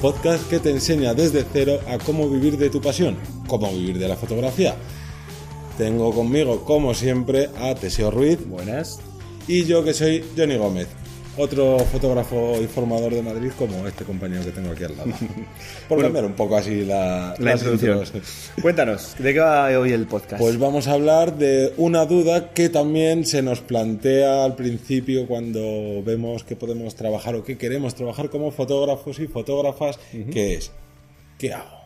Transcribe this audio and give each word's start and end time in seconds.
podcast 0.00 0.48
que 0.48 0.60
te 0.60 0.70
enseña 0.70 1.12
desde 1.12 1.44
cero 1.52 1.80
a 1.88 1.98
cómo 1.98 2.28
vivir 2.28 2.56
de 2.56 2.70
tu 2.70 2.80
pasión, 2.80 3.16
cómo 3.48 3.70
vivir 3.72 3.98
de 3.98 4.08
la 4.08 4.16
fotografía. 4.16 4.76
Tengo 5.76 6.12
conmigo, 6.12 6.64
como 6.64 6.94
siempre, 6.94 7.50
a 7.60 7.74
Teseo 7.74 8.10
Ruiz. 8.10 8.38
Buenas. 8.48 9.00
Y 9.46 9.64
yo 9.64 9.82
que 9.82 9.94
soy 9.94 10.24
Johnny 10.36 10.56
Gómez 10.56 10.88
otro 11.38 11.78
fotógrafo 11.78 12.60
y 12.60 12.66
formador 12.66 13.14
de 13.14 13.22
Madrid 13.22 13.50
como 13.56 13.86
este 13.86 14.04
compañero 14.04 14.44
que 14.44 14.50
tengo 14.50 14.72
aquí 14.72 14.84
al 14.84 14.96
lado. 14.96 15.10
Por 15.88 16.00
cambiar 16.02 16.24
un 16.24 16.32
poco 16.32 16.56
así 16.56 16.84
la, 16.84 17.34
la 17.38 17.52
introducción. 17.52 18.02
Cuéntanos, 18.60 19.16
¿de 19.18 19.32
qué 19.32 19.40
va 19.40 19.66
hoy 19.78 19.92
el 19.92 20.06
podcast? 20.06 20.40
Pues 20.40 20.58
vamos 20.58 20.88
a 20.88 20.92
hablar 20.92 21.36
de 21.36 21.72
una 21.76 22.06
duda 22.06 22.52
que 22.52 22.68
también 22.68 23.24
se 23.24 23.42
nos 23.42 23.60
plantea 23.60 24.44
al 24.44 24.56
principio 24.56 25.26
cuando 25.26 26.02
vemos 26.04 26.44
que 26.44 26.56
podemos 26.56 26.94
trabajar 26.94 27.34
o 27.36 27.44
que 27.44 27.56
queremos 27.56 27.94
trabajar 27.94 28.30
como 28.30 28.50
fotógrafos 28.50 29.18
y 29.18 29.26
fotógrafas, 29.26 29.98
que 30.32 30.54
es, 30.54 30.72
¿qué 31.38 31.52
hago? 31.52 31.78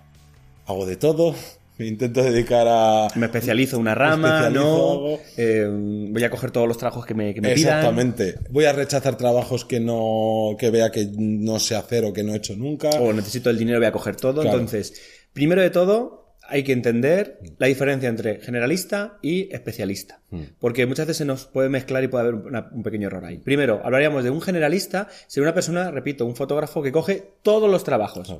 ¿Hago 0.66 0.86
de 0.86 0.96
todo? 0.96 1.34
Me 1.78 1.86
intento 1.86 2.22
dedicar 2.22 2.66
a... 2.68 3.08
Me 3.16 3.26
especializo 3.26 3.78
una 3.78 3.94
rama, 3.94 4.50
¿no? 4.50 5.18
Eh, 5.36 5.66
voy 5.68 6.22
a 6.22 6.30
coger 6.30 6.50
todos 6.50 6.68
los 6.68 6.76
trabajos 6.76 7.06
que 7.06 7.14
me, 7.14 7.32
que 7.34 7.40
me 7.40 7.52
Exactamente. 7.52 8.36
Voy 8.50 8.66
a 8.66 8.72
rechazar 8.72 9.16
trabajos 9.16 9.64
que 9.64 9.80
no 9.80 10.56
que 10.58 10.70
vea 10.70 10.90
que 10.90 11.10
no 11.16 11.58
sé 11.58 11.74
hacer 11.74 12.04
o 12.04 12.12
que 12.12 12.22
no 12.22 12.34
he 12.34 12.36
hecho 12.36 12.54
nunca. 12.56 12.90
O 12.90 13.12
necesito 13.12 13.50
el 13.50 13.58
dinero, 13.58 13.78
voy 13.78 13.86
a 13.86 13.92
coger 13.92 14.16
todo. 14.16 14.42
Entonces, 14.42 14.94
primero 15.32 15.62
de 15.62 15.70
todo, 15.70 16.36
hay 16.46 16.62
que 16.62 16.72
entender 16.72 17.40
la 17.58 17.66
diferencia 17.66 18.08
entre 18.08 18.40
generalista 18.40 19.18
y 19.22 19.52
especialista. 19.54 20.20
Mm. 20.30 20.42
Porque 20.58 20.86
muchas 20.86 21.06
veces 21.06 21.18
se 21.18 21.24
nos 21.24 21.46
puede 21.46 21.70
mezclar 21.70 22.04
y 22.04 22.08
puede 22.08 22.28
haber 22.28 22.34
un 22.34 22.82
pequeño 22.82 23.06
error 23.06 23.24
ahí. 23.24 23.38
Primero, 23.38 23.80
hablaríamos 23.82 24.22
de 24.24 24.30
un 24.30 24.42
generalista, 24.42 25.08
ser 25.26 25.42
una 25.42 25.54
persona, 25.54 25.90
repito, 25.90 26.26
un 26.26 26.36
fotógrafo 26.36 26.82
que 26.82 26.92
coge 26.92 27.32
todos 27.42 27.70
los 27.70 27.84
trabajos. 27.84 28.36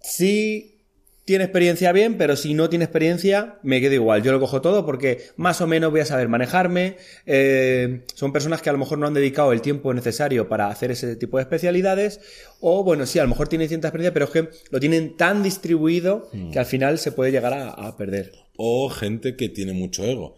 Si 0.00 0.79
tiene 1.24 1.44
experiencia 1.44 1.92
bien, 1.92 2.16
pero 2.16 2.34
si 2.34 2.54
no 2.54 2.68
tiene 2.68 2.84
experiencia, 2.84 3.58
me 3.62 3.80
quedo 3.80 3.94
igual. 3.94 4.22
Yo 4.22 4.32
lo 4.32 4.40
cojo 4.40 4.60
todo 4.60 4.84
porque 4.84 5.26
más 5.36 5.60
o 5.60 5.66
menos 5.66 5.90
voy 5.90 6.00
a 6.00 6.04
saber 6.04 6.28
manejarme. 6.28 6.96
Eh, 7.26 8.00
son 8.14 8.32
personas 8.32 8.62
que 8.62 8.70
a 8.70 8.72
lo 8.72 8.78
mejor 8.78 8.98
no 8.98 9.06
han 9.06 9.14
dedicado 9.14 9.52
el 9.52 9.60
tiempo 9.60 9.94
necesario 9.94 10.48
para 10.48 10.68
hacer 10.68 10.90
ese 10.90 11.16
tipo 11.16 11.36
de 11.36 11.42
especialidades. 11.42 12.20
O 12.60 12.82
bueno, 12.82 13.06
sí, 13.06 13.18
a 13.18 13.22
lo 13.22 13.28
mejor 13.28 13.48
tienen 13.48 13.68
cierta 13.68 13.88
experiencia, 13.88 14.12
pero 14.12 14.24
es 14.24 14.30
que 14.32 14.48
lo 14.70 14.80
tienen 14.80 15.16
tan 15.16 15.42
distribuido 15.42 16.28
que 16.52 16.58
al 16.58 16.66
final 16.66 16.98
se 16.98 17.12
puede 17.12 17.30
llegar 17.30 17.54
a, 17.54 17.96
perder. 17.96 18.32
O 18.56 18.88
gente 18.88 19.36
que 19.36 19.48
tiene 19.48 19.72
mucho 19.72 20.04
ego 20.04 20.36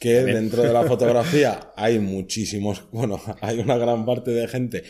que 0.00 0.24
dentro 0.24 0.62
de 0.62 0.72
la 0.72 0.82
fotografía 0.86 1.72
hay 1.76 1.98
muchísimos, 2.00 2.84
bueno, 2.92 3.20
hay 3.40 3.60
una 3.60 3.78
gran 3.78 4.04
parte 4.04 4.32
de 4.32 4.48
gente 4.48 4.84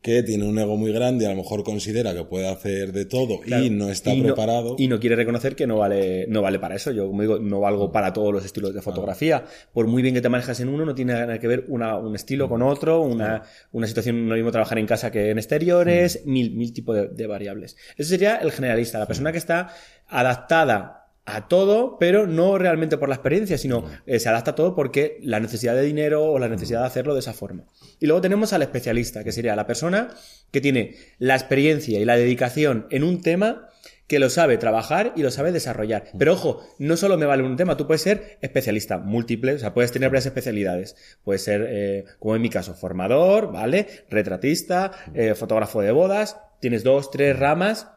que 0.00 0.22
tiene 0.22 0.46
un 0.46 0.58
ego 0.58 0.76
muy 0.76 0.92
grande 0.92 1.24
y 1.24 1.26
a 1.26 1.30
lo 1.30 1.36
mejor 1.36 1.64
considera 1.64 2.14
que 2.14 2.24
puede 2.24 2.48
hacer 2.48 2.92
de 2.92 3.04
todo 3.04 3.40
y 3.44 3.70
no 3.70 3.90
está 3.90 4.12
preparado. 4.14 4.76
y 4.78 4.86
no 4.86 5.00
quiere 5.00 5.16
reconocer 5.16 5.56
que 5.56 5.66
no 5.66 5.78
vale, 5.78 6.26
no 6.28 6.40
vale 6.40 6.58
para 6.58 6.76
eso. 6.76 6.92
Yo, 6.92 7.08
como 7.08 7.22
digo, 7.22 7.38
no 7.38 7.60
valgo 7.60 7.90
para 7.90 8.12
todos 8.12 8.32
los 8.32 8.44
estilos 8.44 8.72
de 8.74 8.80
fotografía. 8.80 9.44
Por 9.72 9.88
muy 9.88 10.02
bien 10.02 10.14
que 10.14 10.20
te 10.20 10.28
manejas 10.28 10.60
en 10.60 10.68
uno, 10.68 10.84
no 10.84 10.94
tiene 10.94 11.14
nada 11.14 11.38
que 11.38 11.48
ver 11.48 11.64
un 11.68 12.14
estilo 12.14 12.48
con 12.48 12.62
otro, 12.62 13.00
una, 13.02 13.42
una 13.72 13.86
situación, 13.86 14.24
no 14.24 14.30
lo 14.30 14.36
mismo 14.36 14.52
trabajar 14.52 14.78
en 14.78 14.86
casa 14.86 15.10
que 15.10 15.30
en 15.30 15.38
exteriores, 15.38 16.22
mil, 16.26 16.54
mil 16.54 16.72
tipos 16.72 16.94
de, 16.94 17.08
de 17.08 17.26
variables. 17.26 17.76
Ese 17.96 18.10
sería 18.10 18.36
el 18.36 18.52
generalista, 18.52 18.98
la 18.98 19.06
persona 19.06 19.32
que 19.32 19.38
está 19.38 19.68
adaptada 20.06 21.07
a 21.34 21.46
todo, 21.48 21.98
pero 21.98 22.26
no 22.26 22.58
realmente 22.58 22.96
por 22.96 23.08
la 23.08 23.16
experiencia, 23.16 23.58
sino 23.58 23.84
eh, 24.06 24.18
se 24.18 24.28
adapta 24.28 24.52
a 24.52 24.54
todo 24.54 24.74
porque 24.74 25.18
la 25.22 25.40
necesidad 25.40 25.74
de 25.74 25.82
dinero 25.82 26.24
o 26.24 26.38
la 26.38 26.48
necesidad 26.48 26.80
de 26.80 26.86
hacerlo 26.86 27.14
de 27.14 27.20
esa 27.20 27.34
forma. 27.34 27.64
Y 28.00 28.06
luego 28.06 28.20
tenemos 28.20 28.52
al 28.52 28.62
especialista, 28.62 29.24
que 29.24 29.32
sería 29.32 29.54
la 29.54 29.66
persona 29.66 30.14
que 30.50 30.60
tiene 30.60 30.96
la 31.18 31.34
experiencia 31.34 32.00
y 32.00 32.04
la 32.04 32.16
dedicación 32.16 32.86
en 32.90 33.04
un 33.04 33.20
tema 33.20 33.68
que 34.06 34.18
lo 34.18 34.30
sabe 34.30 34.56
trabajar 34.56 35.12
y 35.16 35.22
lo 35.22 35.30
sabe 35.30 35.52
desarrollar. 35.52 36.04
Pero 36.18 36.32
ojo, 36.32 36.66
no 36.78 36.96
solo 36.96 37.18
me 37.18 37.26
vale 37.26 37.42
un 37.42 37.56
tema, 37.56 37.76
tú 37.76 37.86
puedes 37.86 38.00
ser 38.00 38.38
especialista 38.40 38.96
múltiple, 38.96 39.52
o 39.52 39.58
sea, 39.58 39.74
puedes 39.74 39.92
tener 39.92 40.08
varias 40.08 40.26
especialidades. 40.26 40.96
Puedes 41.24 41.42
ser, 41.44 41.66
eh, 41.68 42.04
como 42.18 42.34
en 42.34 42.40
mi 42.40 42.48
caso, 42.48 42.72
formador, 42.72 43.52
¿vale? 43.52 43.86
Retratista, 44.08 44.92
eh, 45.12 45.34
fotógrafo 45.34 45.82
de 45.82 45.92
bodas, 45.92 46.38
tienes 46.60 46.84
dos, 46.84 47.10
tres 47.10 47.38
ramas 47.38 47.88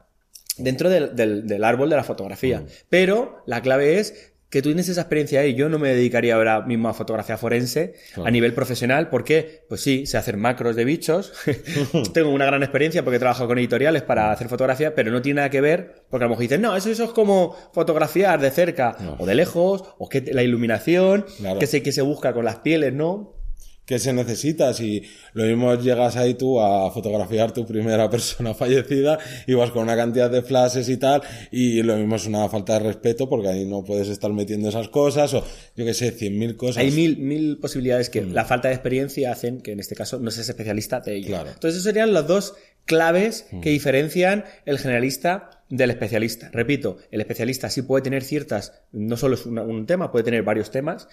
dentro 0.58 0.90
del, 0.90 1.16
del, 1.16 1.64
árbol 1.64 1.90
de 1.90 1.96
la 1.96 2.04
fotografía. 2.04 2.62
Mm. 2.62 2.68
Pero 2.90 3.44
la 3.46 3.62
clave 3.62 4.00
es 4.00 4.32
que 4.52 4.62
tú 4.62 4.68
tienes 4.68 4.90
esa 4.90 5.02
experiencia 5.02 5.40
ahí. 5.40 5.56
Yo 5.56 5.70
no 5.70 5.80
me 5.80 5.90
dedicaría 5.90 6.36
ahora 6.36 6.62
mismo 6.62 6.90
a 6.90 6.94
fotografía 6.94 7.38
forense 7.38 7.94
a 8.24 8.30
nivel 8.30 8.54
profesional. 8.54 9.10
¿Por 9.10 9.24
qué? 9.24 9.64
Pues 9.70 9.80
sí, 9.80 10.06
sé 10.06 10.18
hacer 10.18 10.36
macros 10.36 10.76
de 10.76 10.84
bichos. 10.84 11.32
Tengo 12.14 12.30
una 12.30 12.46
gran 12.46 12.62
experiencia 12.62 13.02
porque 13.04 13.16
he 13.16 13.20
trabajado 13.20 13.48
con 13.48 13.58
editoriales 13.58 14.04
para 14.04 14.32
hacer 14.32 14.50
fotografía, 14.50 14.94
pero 14.94 15.10
no 15.10 15.22
tiene 15.22 15.38
nada 15.38 15.50
que 15.50 15.62
ver 15.62 16.04
porque 16.10 16.26
a 16.26 16.28
lo 16.28 16.32
mejor 16.32 16.42
dicen, 16.42 16.62
no, 16.62 16.76
eso, 16.76 16.90
eso 16.92 17.06
es 17.06 17.12
como 17.12 17.56
fotografiar 17.74 18.42
de 18.42 18.52
cerca 18.52 18.98
o 19.18 19.26
de 19.26 19.36
lejos, 19.36 19.86
o 19.98 20.10
que 20.10 20.22
la 20.34 20.44
iluminación, 20.44 21.26
que 21.58 21.66
sé 21.66 21.82
que 21.82 21.94
se 21.94 22.02
busca 22.02 22.34
con 22.34 22.44
las 22.44 22.58
pieles, 22.58 22.94
¿no? 22.94 23.41
Que 23.86 24.00
se 24.00 24.14
necesita. 24.14 24.74
Si 24.74 25.04
lo 25.34 25.44
mismo 25.46 25.76
llegas 25.76 26.16
ahí 26.16 26.36
tú 26.36 26.60
a 26.60 26.92
fotografiar 26.92 27.52
tu 27.54 27.66
primera 27.66 28.10
persona 28.12 28.54
fallecida 28.54 29.20
y 29.48 29.54
vas 29.54 29.72
con 29.72 29.84
una 29.84 29.96
cantidad 29.96 30.30
de 30.30 30.42
flashes 30.42 30.90
y 30.90 30.98
tal, 30.98 31.22
y 31.52 31.84
lo 31.84 31.96
mismo 31.98 32.16
es 32.16 32.26
una 32.26 32.48
falta 32.50 32.74
de 32.74 32.80
respeto 32.80 33.28
porque 33.28 33.50
ahí 33.50 33.66
no 33.66 33.84
puedes 33.84 34.08
estar 34.10 34.32
metiendo 34.32 34.70
esas 34.70 34.90
cosas 34.90 35.34
o 35.34 35.44
yo 35.76 35.86
que 35.86 35.94
sé, 35.94 36.12
cien 36.12 36.38
mil 36.38 36.56
cosas. 36.56 36.78
Hay 36.78 36.92
mil, 36.92 37.18
mil 37.18 37.58
posibilidades 37.58 38.10
que 38.10 38.22
mm. 38.22 38.34
la 38.34 38.46
falta 38.46 38.68
de 38.68 38.76
experiencia 38.76 39.32
hacen 39.32 39.62
que 39.62 39.72
en 39.72 39.80
este 39.80 39.96
caso 39.96 40.20
no 40.20 40.32
seas 40.32 40.50
especialista 40.50 41.00
de 41.00 41.16
ello. 41.18 41.40
Entonces, 41.40 41.74
esos 41.74 41.84
serían 41.84 42.14
los 42.14 42.28
dos 42.28 42.54
claves 42.92 43.48
que 43.50 43.70
mm. 43.70 43.74
diferencian 43.74 44.44
el 44.66 44.78
generalista 44.78 45.64
del 45.70 45.92
especialista. 45.92 46.50
Repito, 46.52 46.98
el 47.10 47.22
especialista 47.22 47.70
sí 47.70 47.84
puede 47.84 48.04
tener 48.04 48.22
ciertas, 48.24 48.84
no 48.92 49.16
solo 49.16 49.36
es 49.36 49.46
un 49.46 49.86
tema, 49.86 50.12
puede 50.12 50.26
tener 50.26 50.44
varios 50.44 50.72
temas, 50.72 51.08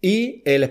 y 0.00 0.42
el, 0.44 0.70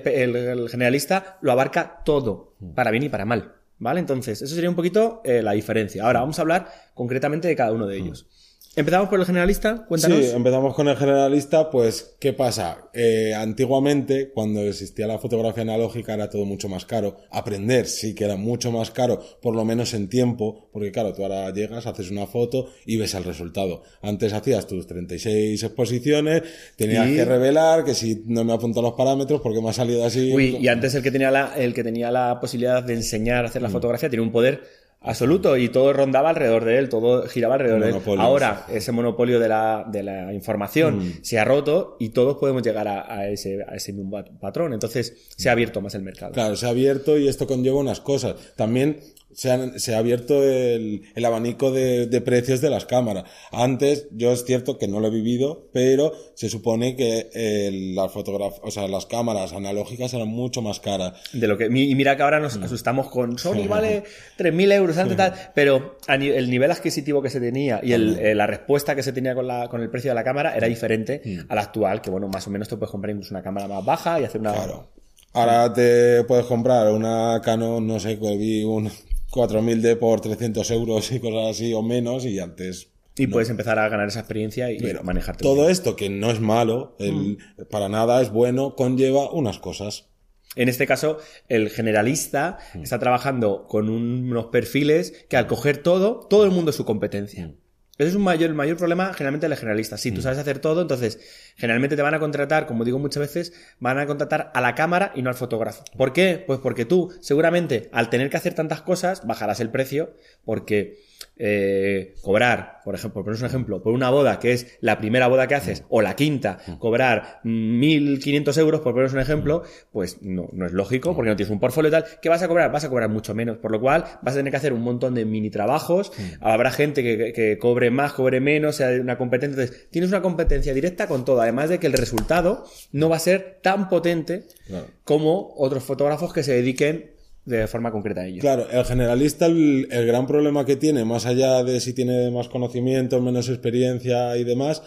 generalista 0.69 1.37
lo 1.41 1.51
abarca 1.51 2.01
todo, 2.05 2.55
para 2.73 2.91
bien 2.91 3.03
y 3.03 3.09
para 3.09 3.25
mal. 3.25 3.55
¿Vale? 3.79 3.99
Entonces, 3.99 4.41
eso 4.41 4.55
sería 4.55 4.69
un 4.69 4.77
poquito 4.77 5.21
eh, 5.25 5.41
la 5.41 5.51
diferencia. 5.51 6.05
Ahora 6.05 6.21
vamos 6.21 6.39
a 6.39 6.43
hablar 6.43 6.71
concretamente 6.93 7.49
de 7.49 7.55
cada 7.57 7.73
uno 7.73 7.85
de 7.85 7.97
ellos. 7.97 8.27
Empezamos 8.75 9.07
por 9.07 9.19
el 9.19 9.25
generalista, 9.27 9.85
cuéntanos. 9.85 10.17
Sí, 10.17 10.31
empezamos 10.35 10.73
con 10.73 10.87
el 10.87 10.97
generalista, 10.97 11.69
pues, 11.69 12.15
¿qué 12.19 12.33
pasa? 12.33 12.89
Eh, 12.91 13.31
antiguamente, 13.35 14.31
cuando 14.33 14.61
existía 14.61 15.05
la 15.05 15.19
fotografía 15.19 15.61
analógica, 15.61 16.15
era 16.15 16.27
todo 16.27 16.45
mucho 16.45 16.69
más 16.69 16.83
caro. 16.83 17.17
Aprender 17.29 17.85
sí 17.85 18.15
que 18.15 18.25
era 18.25 18.35
mucho 18.35 18.71
más 18.71 18.89
caro, 18.89 19.21
por 19.43 19.55
lo 19.55 19.63
menos 19.63 19.93
en 19.93 20.09
tiempo, 20.09 20.69
porque 20.73 20.91
claro, 20.91 21.13
tú 21.13 21.21
ahora 21.21 21.53
llegas, 21.53 21.85
haces 21.85 22.09
una 22.09 22.25
foto 22.25 22.69
y 22.87 22.97
ves 22.97 23.13
el 23.13 23.23
resultado. 23.23 23.83
Antes 24.01 24.33
hacías 24.33 24.65
tus 24.65 24.87
36 24.87 25.61
exposiciones, 25.61 26.41
tenías 26.75 27.07
que 27.09 27.25
revelar 27.25 27.83
que 27.83 27.93
si 27.93 28.23
no 28.25 28.43
me 28.43 28.53
apunto 28.53 28.81
los 28.81 28.93
parámetros 28.93 29.39
porque 29.41 29.61
me 29.61 29.69
ha 29.69 29.73
salido 29.73 30.03
así. 30.03 30.33
Uy, 30.33 30.57
y 30.59 30.67
antes 30.67 30.95
el 30.95 31.03
que 31.03 31.11
tenía 31.11 31.29
la, 31.29 31.53
el 31.55 31.75
que 31.75 31.83
tenía 31.83 32.09
la 32.09 32.39
posibilidad 32.39 32.81
de 32.81 32.95
enseñar 32.95 33.45
a 33.45 33.49
hacer 33.49 33.61
la 33.61 33.69
mm. 33.69 33.71
fotografía 33.71 34.09
tenía 34.09 34.23
un 34.23 34.31
poder 34.31 34.82
absoluto 35.03 35.57
y 35.57 35.69
todo 35.69 35.93
rondaba 35.93 36.29
alrededor 36.29 36.65
de 36.65 36.77
él, 36.77 36.89
todo 36.89 37.27
giraba 37.27 37.55
alrededor 37.55 37.81
de 37.83 37.89
él. 37.89 38.19
Ahora 38.19 38.65
ese 38.69 38.91
monopolio 38.91 39.39
de 39.39 39.49
la, 39.49 39.85
de 39.87 40.03
la 40.03 40.33
información 40.33 40.99
mm. 40.99 41.13
se 41.21 41.39
ha 41.39 41.45
roto 41.45 41.97
y 41.99 42.09
todos 42.09 42.37
podemos 42.37 42.63
llegar 42.63 42.87
a, 42.87 43.27
ese, 43.29 43.63
a 43.67 43.75
ese 43.75 43.93
mismo 43.93 44.23
patrón. 44.39 44.73
Entonces 44.73 45.27
se 45.35 45.49
ha 45.49 45.51
abierto 45.51 45.81
más 45.81 45.93
el 45.95 46.03
mercado. 46.03 46.31
Claro, 46.31 46.55
se 46.55 46.65
ha 46.65 46.69
abierto 46.69 47.17
y 47.17 47.27
esto 47.27 47.45
conlleva 47.45 47.77
unas 47.77 47.99
cosas. 47.99 48.35
También 48.55 48.99
se, 49.33 49.79
se 49.79 49.95
ha 49.95 49.97
abierto 49.97 50.43
el, 50.43 51.03
el 51.15 51.25
abanico 51.25 51.71
de, 51.71 52.07
de, 52.07 52.21
precios 52.21 52.61
de 52.61 52.69
las 52.69 52.85
cámaras. 52.85 53.25
Antes, 53.51 54.07
yo 54.11 54.31
es 54.31 54.45
cierto 54.45 54.77
que 54.77 54.87
no 54.87 54.99
lo 54.99 55.07
he 55.07 55.11
vivido, 55.11 55.69
pero 55.73 56.13
se 56.35 56.49
supone 56.49 56.95
que 56.95 57.29
el, 57.33 57.95
las 57.95 58.11
o 58.15 58.71
sea, 58.71 58.87
las 58.87 59.05
cámaras 59.05 59.53
analógicas 59.53 60.13
eran 60.13 60.27
mucho 60.27 60.61
más 60.61 60.79
caras. 60.79 61.13
De 61.33 61.47
lo 61.47 61.57
que, 61.57 61.65
y 61.65 61.95
mira 61.95 62.15
que 62.15 62.23
ahora 62.23 62.39
nos 62.39 62.57
mm. 62.57 62.63
asustamos 62.63 63.09
con 63.09 63.37
Sony 63.37 63.67
vale 63.67 64.03
3.000 64.37 64.73
euros 64.73 64.97
antes 64.97 65.17
tal, 65.17 65.33
pero 65.53 65.97
el 66.07 66.49
nivel 66.49 66.71
adquisitivo 66.71 67.21
que 67.21 67.29
se 67.29 67.39
tenía 67.39 67.79
y 67.83 67.93
el, 67.93 68.17
eh, 68.19 68.35
la 68.35 68.47
respuesta 68.47 68.95
que 68.95 69.03
se 69.03 69.13
tenía 69.13 69.35
con, 69.35 69.47
la, 69.47 69.67
con 69.69 69.81
el 69.81 69.89
precio 69.89 70.11
de 70.11 70.15
la 70.15 70.23
cámara 70.23 70.55
era 70.55 70.67
diferente 70.67 71.21
mm. 71.23 71.39
al 71.49 71.57
actual, 71.57 72.01
que 72.01 72.09
bueno, 72.09 72.27
más 72.27 72.47
o 72.47 72.49
menos 72.49 72.67
te 72.67 72.77
puedes 72.77 72.91
comprar 72.91 73.11
incluso 73.11 73.33
una 73.33 73.43
cámara 73.43 73.67
más 73.67 73.83
baja 73.83 74.19
y 74.19 74.25
hacer 74.25 74.41
una... 74.41 74.53
Claro. 74.53 74.89
Ahora 75.35 75.73
te 75.73 76.23
puedes 76.25 76.45
comprar 76.45 76.91
una 76.91 77.41
Canon, 77.43 77.87
no 77.87 77.99
sé, 77.99 78.15
vi 78.15 78.63
un 78.63 78.91
4.000D 79.33 79.97
por 79.97 80.21
300 80.21 80.69
euros 80.71 81.11
y 81.11 81.19
cosas 81.19 81.57
así 81.57 81.73
o 81.73 81.81
menos 81.81 82.25
y 82.25 82.39
antes... 82.39 82.89
Y 83.15 83.27
puedes 83.27 83.51
empezar 83.51 83.77
a 83.77 83.87
ganar 83.89 84.07
esa 84.07 84.21
experiencia 84.21 84.71
y 84.71 84.79
manejarte. 85.03 85.43
Todo 85.43 85.69
esto, 85.69 85.95
que 85.95 86.09
no 86.09 86.31
es 86.31 86.39
malo, 86.39 86.95
el, 86.97 87.13
mm. 87.13 87.37
para 87.69 87.87
nada 87.87 88.19
es 88.21 88.31
bueno, 88.31 88.75
conlleva 88.75 89.31
unas 89.31 89.59
cosas. 89.59 90.09
En 90.55 90.67
este 90.67 90.87
caso, 90.87 91.19
el 91.47 91.69
generalista 91.69 92.57
mm. 92.73 92.81
está 92.81 92.97
trabajando 92.97 93.67
con 93.67 93.89
unos 93.89 94.47
perfiles 94.47 95.25
que 95.29 95.37
al 95.37 95.45
coger 95.45 95.77
todo, 95.77 96.21
todo 96.27 96.43
el 96.43 96.49
mundo 96.49 96.71
es 96.71 96.77
su 96.77 96.85
competencia. 96.85 97.47
Mm. 97.47 97.62
Ese 97.97 98.09
es 98.09 98.15
un 98.15 98.23
mayor, 98.23 98.49
el 98.49 98.55
mayor 98.55 98.77
problema 98.77 99.13
generalmente 99.13 99.47
del 99.47 99.55
generalista. 99.55 99.97
Si 99.97 100.11
tú 100.11 100.21
sabes 100.23 100.39
hacer 100.39 100.57
todo, 100.57 100.81
entonces 100.81 101.19
generalmente 101.55 101.95
te 101.95 102.01
van 102.01 102.15
a 102.15 102.19
contratar, 102.19 102.65
como 102.65 102.85
digo 102.85 102.97
muchas 102.97 103.21
veces, 103.21 103.53
van 103.79 103.99
a 103.99 104.07
contratar 104.07 104.51
a 104.55 104.61
la 104.61 104.73
cámara 104.73 105.11
y 105.13 105.21
no 105.21 105.29
al 105.29 105.35
fotógrafo. 105.35 105.83
¿Por 105.95 106.11
qué? 106.11 106.43
Pues 106.45 106.59
porque 106.59 106.85
tú 106.85 107.13
seguramente 107.21 107.89
al 107.91 108.09
tener 108.09 108.31
que 108.31 108.37
hacer 108.37 108.55
tantas 108.55 108.81
cosas 108.81 109.27
bajarás 109.27 109.59
el 109.59 109.69
precio 109.69 110.17
porque 110.43 110.97
eh, 111.35 112.13
cobrar, 112.21 112.81
por 112.83 112.93
ejemplo, 112.93 113.23
por 113.23 113.33
un 113.33 113.45
ejemplo, 113.45 113.81
por 113.81 113.93
una 113.93 114.09
boda 114.09 114.39
que 114.39 114.53
es 114.53 114.77
la 114.81 114.99
primera 114.99 115.27
boda 115.27 115.47
que 115.47 115.55
haces 115.55 115.83
o 115.89 116.01
la 116.01 116.15
quinta, 116.15 116.59
cobrar 116.79 117.41
1.500 117.43 118.57
euros, 118.59 118.81
por 118.81 118.93
poneros 118.93 119.13
un 119.13 119.19
ejemplo, 119.19 119.63
pues 119.91 120.21
no, 120.21 120.49
no 120.51 120.65
es 120.65 120.73
lógico 120.73 121.15
porque 121.15 121.29
no 121.29 121.35
tienes 121.35 121.51
un 121.51 121.59
portfolio 121.59 121.89
y 121.89 121.91
tal. 121.91 122.05
¿Qué 122.21 122.29
vas 122.29 122.43
a 122.43 122.47
cobrar? 122.47 122.71
Vas 122.71 122.83
a 122.83 122.89
cobrar 122.89 123.09
mucho 123.09 123.33
menos, 123.33 123.57
por 123.57 123.71
lo 123.71 123.79
cual 123.79 124.05
vas 124.21 124.35
a 124.35 124.37
tener 124.37 124.51
que 124.51 124.57
hacer 124.57 124.73
un 124.73 124.81
montón 124.81 125.15
de 125.15 125.25
mini 125.25 125.49
trabajos. 125.49 126.11
Habrá 126.39 126.71
gente 126.71 127.01
que, 127.03 127.33
que 127.33 127.57
cobre 127.57 127.82
más, 127.91 128.13
cobre 128.13 128.39
menos, 128.39 128.75
sea 128.77 128.89
una 128.99 129.17
competencia. 129.17 129.61
Entonces, 129.61 129.87
tienes 129.89 130.09
una 130.09 130.21
competencia 130.21 130.73
directa 130.73 131.07
con 131.07 131.25
todo, 131.25 131.41
además 131.41 131.69
de 131.69 131.79
que 131.79 131.87
el 131.87 131.93
resultado 131.93 132.65
no 132.91 133.09
va 133.09 133.15
a 133.17 133.19
ser 133.19 133.59
tan 133.61 133.89
potente 133.89 134.43
Claro. 134.67 134.87
como 135.03 135.53
otros 135.57 135.83
fotógrafos 135.83 136.33
que 136.33 136.43
se 136.43 136.53
dediquen 136.53 137.11
de 137.45 137.67
forma 137.67 137.91
concreta 137.91 138.21
a 138.21 138.25
ello. 138.25 138.39
Claro, 138.39 138.67
el 138.71 138.85
generalista, 138.85 139.47
el, 139.47 139.87
el 139.91 140.07
gran 140.07 140.25
problema 140.27 140.65
que 140.65 140.77
tiene, 140.77 141.03
más 141.03 141.25
allá 141.25 141.63
de 141.63 141.81
si 141.81 141.91
tiene 141.93 142.31
más 142.31 142.47
conocimiento, 142.47 143.19
menos 143.21 143.49
experiencia 143.49 144.37
y 144.37 144.43
demás, 144.45 144.81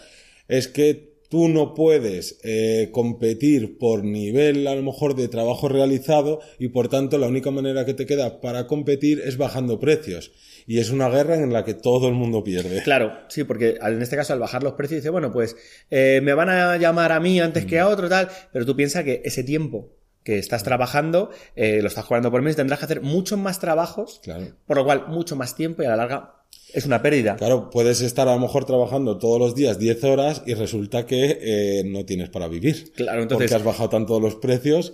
es 0.49 0.67
que 0.69 1.16
tú 1.29 1.49
no 1.49 1.75
puedes 1.75 2.39
eh, 2.45 2.91
competir 2.93 3.79
por 3.79 4.05
nivel 4.05 4.67
a 4.67 4.75
lo 4.75 4.83
mejor 4.83 5.15
de 5.17 5.29
trabajo 5.29 5.69
realizado 5.69 6.41
y 6.59 6.69
por 6.69 6.89
tanto 6.89 7.19
la 7.19 7.27
única 7.29 7.51
manera 7.51 7.85
que 7.85 7.95
te 7.95 8.07
queda 8.07 8.41
para 8.41 8.67
competir 8.67 9.21
es 9.25 9.37
bajando 9.37 9.79
precios. 9.81 10.33
Y 10.69 10.79
es 10.81 10.91
una 10.91 11.09
guerra 11.09 11.37
en 11.37 11.53
la 11.53 11.65
que 11.65 11.75
todo 11.75 12.09
el 12.09 12.15
mundo 12.15 12.43
pierde. 12.43 12.83
Claro, 12.83 13.13
sí, 13.29 13.45
porque 13.45 13.79
en 13.81 14.03
este 14.03 14.17
caso 14.17 14.33
al 14.33 14.41
bajar 14.41 14.63
los 14.65 14.73
precios 14.73 15.01
dice, 15.01 15.11
bueno, 15.11 15.33
pues 15.33 15.57
eh, 15.91 16.21
me 16.23 16.35
van 16.35 16.49
a 16.49 16.77
llamar 16.77 17.13
a 17.13 17.21
mí 17.21 17.39
antes 17.39 17.67
que 17.67 17.79
a 17.79 17.89
otro, 17.89 18.09
tal, 18.09 18.29
pero 18.53 18.67
tú 18.67 18.75
piensas 18.75 19.05
que 19.05 19.23
ese 19.25 19.45
tiempo 19.45 19.93
que 20.25 20.39
estás 20.39 20.65
trabajando, 20.65 21.31
eh, 21.55 21.81
lo 21.83 21.87
estás 21.87 22.05
cobrando 22.05 22.33
por 22.33 22.43
mes, 22.43 22.57
tendrás 22.57 22.81
que 22.81 22.85
hacer 22.87 23.01
muchos 23.01 23.39
más 23.39 23.61
trabajos, 23.61 24.21
Claro. 24.25 24.47
por 24.67 24.77
lo 24.77 24.85
cual 24.85 25.05
mucho 25.07 25.37
más 25.37 25.55
tiempo 25.55 25.85
y 25.85 25.87
a 25.87 25.91
la 25.91 25.97
larga 25.97 26.35
es 26.73 26.85
una 26.87 27.01
pérdida. 27.03 27.37
Claro, 27.37 27.71
puedes 27.71 28.01
estar 28.03 28.29
a 28.29 28.35
lo 28.35 28.41
mejor 28.41 28.65
trabajando 28.65 29.19
todos 29.19 29.39
los 29.39 29.55
días 29.55 29.79
10 29.79 30.05
horas 30.05 30.43
y 30.47 30.55
resulta 30.55 31.07
que 31.07 31.39
eh, 31.41 31.83
no 31.87 32.05
tienes 32.05 32.29
para 32.29 32.49
vivir. 32.49 32.93
Claro, 32.95 33.23
entonces- 33.23 33.51
Porque 33.51 33.55
has 33.55 33.65
bajado 33.65 33.89
tanto 33.89 34.21
los 34.21 34.35
precios 34.37 34.93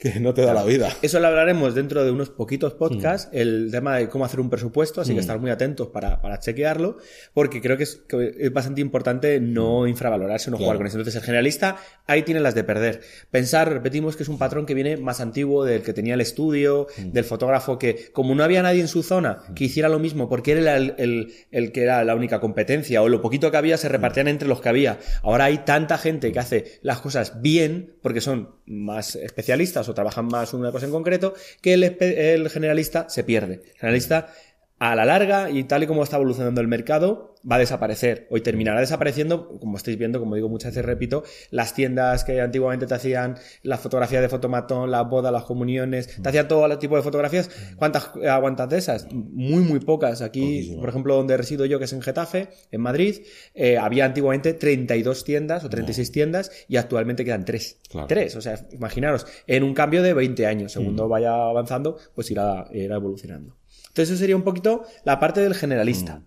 que 0.00 0.18
no 0.18 0.32
te 0.34 0.42
da 0.42 0.54
la 0.54 0.64
vida. 0.64 0.88
Eso 1.02 1.20
lo 1.20 1.26
hablaremos 1.28 1.74
dentro 1.74 2.02
de 2.04 2.10
unos 2.10 2.30
poquitos 2.30 2.74
podcasts, 2.74 3.28
el 3.32 3.68
tema 3.70 3.96
de 3.98 4.08
cómo 4.08 4.24
hacer 4.24 4.40
un 4.40 4.48
presupuesto, 4.50 5.00
así 5.00 5.12
que 5.14 5.20
estar 5.20 5.38
muy 5.38 5.50
atentos 5.50 5.88
para, 5.88 6.20
para 6.22 6.38
chequearlo, 6.40 6.96
porque 7.34 7.60
creo 7.60 7.76
que 7.76 7.82
es, 7.84 8.02
que 8.08 8.34
es 8.38 8.52
bastante 8.52 8.80
importante 8.80 9.38
no 9.40 9.86
infravalorarse, 9.86 10.50
no 10.50 10.56
Claro. 10.56 10.66
jugar 10.66 10.76
con 10.78 10.86
eso. 10.86 10.96
Entonces, 10.96 11.16
el 11.20 11.22
generalista 11.26 11.76
ahí 12.06 12.22
tiene 12.22 12.40
las 12.40 12.54
de 12.54 12.64
perder. 12.64 13.02
Pensar, 13.30 13.70
repetimos, 13.72 14.16
que 14.16 14.22
es 14.22 14.28
un 14.30 14.38
patrón 14.38 14.64
que 14.66 14.74
viene 14.74 14.96
más 14.96 15.20
antiguo 15.20 15.64
del 15.64 15.82
que 15.82 15.92
tenía 15.92 16.14
el 16.14 16.20
estudio, 16.22 16.86
del 16.96 17.24
fotógrafo 17.24 17.78
que, 17.78 18.10
como 18.12 18.34
no 18.34 18.42
había 18.42 18.62
nadie 18.62 18.80
en 18.80 18.88
su 18.88 19.02
zona 19.02 19.42
que 19.54 19.64
hiciera 19.64 19.88
lo 19.90 19.98
mismo, 19.98 20.28
porque 20.28 20.52
él 20.52 20.58
era 20.60 20.76
el, 20.76 20.94
el- 20.96 21.32
el 21.50 21.72
que 21.72 21.82
era 21.82 22.02
la 22.04 22.14
única 22.14 22.40
competencia, 22.40 23.02
o 23.02 23.08
lo 23.08 23.20
poquito 23.20 23.50
que 23.50 23.56
había 23.58 23.76
se 23.76 23.88
repartían 23.90 24.28
entre 24.28 24.48
los 24.48 24.60
que 24.62 24.68
había. 24.70 24.98
Ahora 25.22 25.44
hay 25.44 25.58
tanta 25.58 25.98
gente 25.98 26.32
que 26.32 26.38
hace 26.38 26.78
las 26.82 27.00
cosas 27.00 27.42
bien, 27.42 27.94
porque 28.02 28.20
son 28.22 28.54
más 28.64 29.16
especialistas 29.16 29.88
o 29.90 29.94
trabajan 29.94 30.26
más 30.26 30.54
una 30.54 30.72
cosa 30.72 30.86
en 30.86 30.92
concreto, 30.92 31.34
que 31.60 31.74
el, 31.74 31.84
el 32.00 32.48
generalista 32.50 33.08
se 33.08 33.24
pierde. 33.24 33.54
El 33.54 33.78
generalista, 33.78 34.32
a 34.80 34.96
la 34.96 35.04
larga, 35.04 35.50
y 35.50 35.64
tal 35.64 35.82
y 35.82 35.86
como 35.86 36.02
está 36.02 36.16
evolucionando 36.16 36.62
el 36.62 36.66
mercado, 36.66 37.34
va 37.48 37.56
a 37.56 37.58
desaparecer. 37.58 38.26
Hoy 38.30 38.40
terminará 38.40 38.80
desapareciendo, 38.80 39.58
como 39.60 39.76
estáis 39.76 39.98
viendo, 39.98 40.18
como 40.18 40.36
digo 40.36 40.48
muchas 40.48 40.72
veces, 40.72 40.86
repito, 40.86 41.22
las 41.50 41.74
tiendas 41.74 42.24
que 42.24 42.40
antiguamente 42.40 42.86
te 42.86 42.94
hacían 42.94 43.36
las 43.62 43.80
fotografías 43.80 44.22
de 44.22 44.30
fotomatón, 44.30 44.90
las 44.90 45.06
bodas, 45.06 45.32
las 45.32 45.44
comuniones, 45.44 46.16
te 46.22 46.26
hacían 46.26 46.48
todo 46.48 46.64
el 46.64 46.78
tipo 46.78 46.96
de 46.96 47.02
fotografías. 47.02 47.50
¿Cuántas 47.76 48.10
aguantas 48.26 48.70
de 48.70 48.78
esas? 48.78 49.12
Muy, 49.12 49.62
muy 49.62 49.80
pocas. 49.80 50.22
Aquí, 50.22 50.74
por 50.80 50.88
ejemplo, 50.88 51.14
donde 51.14 51.36
resido 51.36 51.66
yo, 51.66 51.78
que 51.78 51.84
es 51.84 51.92
en 51.92 52.00
Getafe, 52.00 52.48
en 52.70 52.80
Madrid, 52.80 53.16
eh, 53.54 53.76
había 53.76 54.06
antiguamente 54.06 54.54
32 54.54 55.24
tiendas 55.24 55.62
o 55.62 55.68
36 55.68 56.10
tiendas 56.10 56.50
y 56.68 56.78
actualmente 56.78 57.22
quedan 57.22 57.44
3. 57.44 57.80
Claro. 57.90 58.06
3, 58.06 58.34
o 58.34 58.40
sea, 58.40 58.66
imaginaros, 58.72 59.26
en 59.46 59.62
un 59.62 59.74
cambio 59.74 60.02
de 60.02 60.14
20 60.14 60.46
años, 60.46 60.72
segundo 60.72 61.06
vaya 61.06 61.34
avanzando, 61.34 61.98
pues 62.14 62.30
irá, 62.30 62.66
irá 62.72 62.96
evolucionando. 62.96 63.59
Entonces, 63.90 64.10
eso 64.14 64.18
sería 64.20 64.36
un 64.36 64.42
poquito 64.42 64.84
la 65.04 65.20
parte 65.20 65.40
del 65.40 65.54
generalista. 65.54 66.22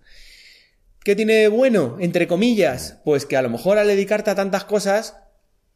¿Qué 1.03 1.15
tiene 1.15 1.33
de 1.33 1.47
bueno? 1.49 1.97
Entre 1.99 2.27
comillas, 2.27 2.99
pues 3.03 3.25
que 3.25 3.35
a 3.35 3.41
lo 3.41 3.49
mejor 3.49 3.77
al 3.77 3.87
dedicarte 3.87 4.29
a 4.31 4.35
tantas 4.35 4.63
cosas 4.63 5.17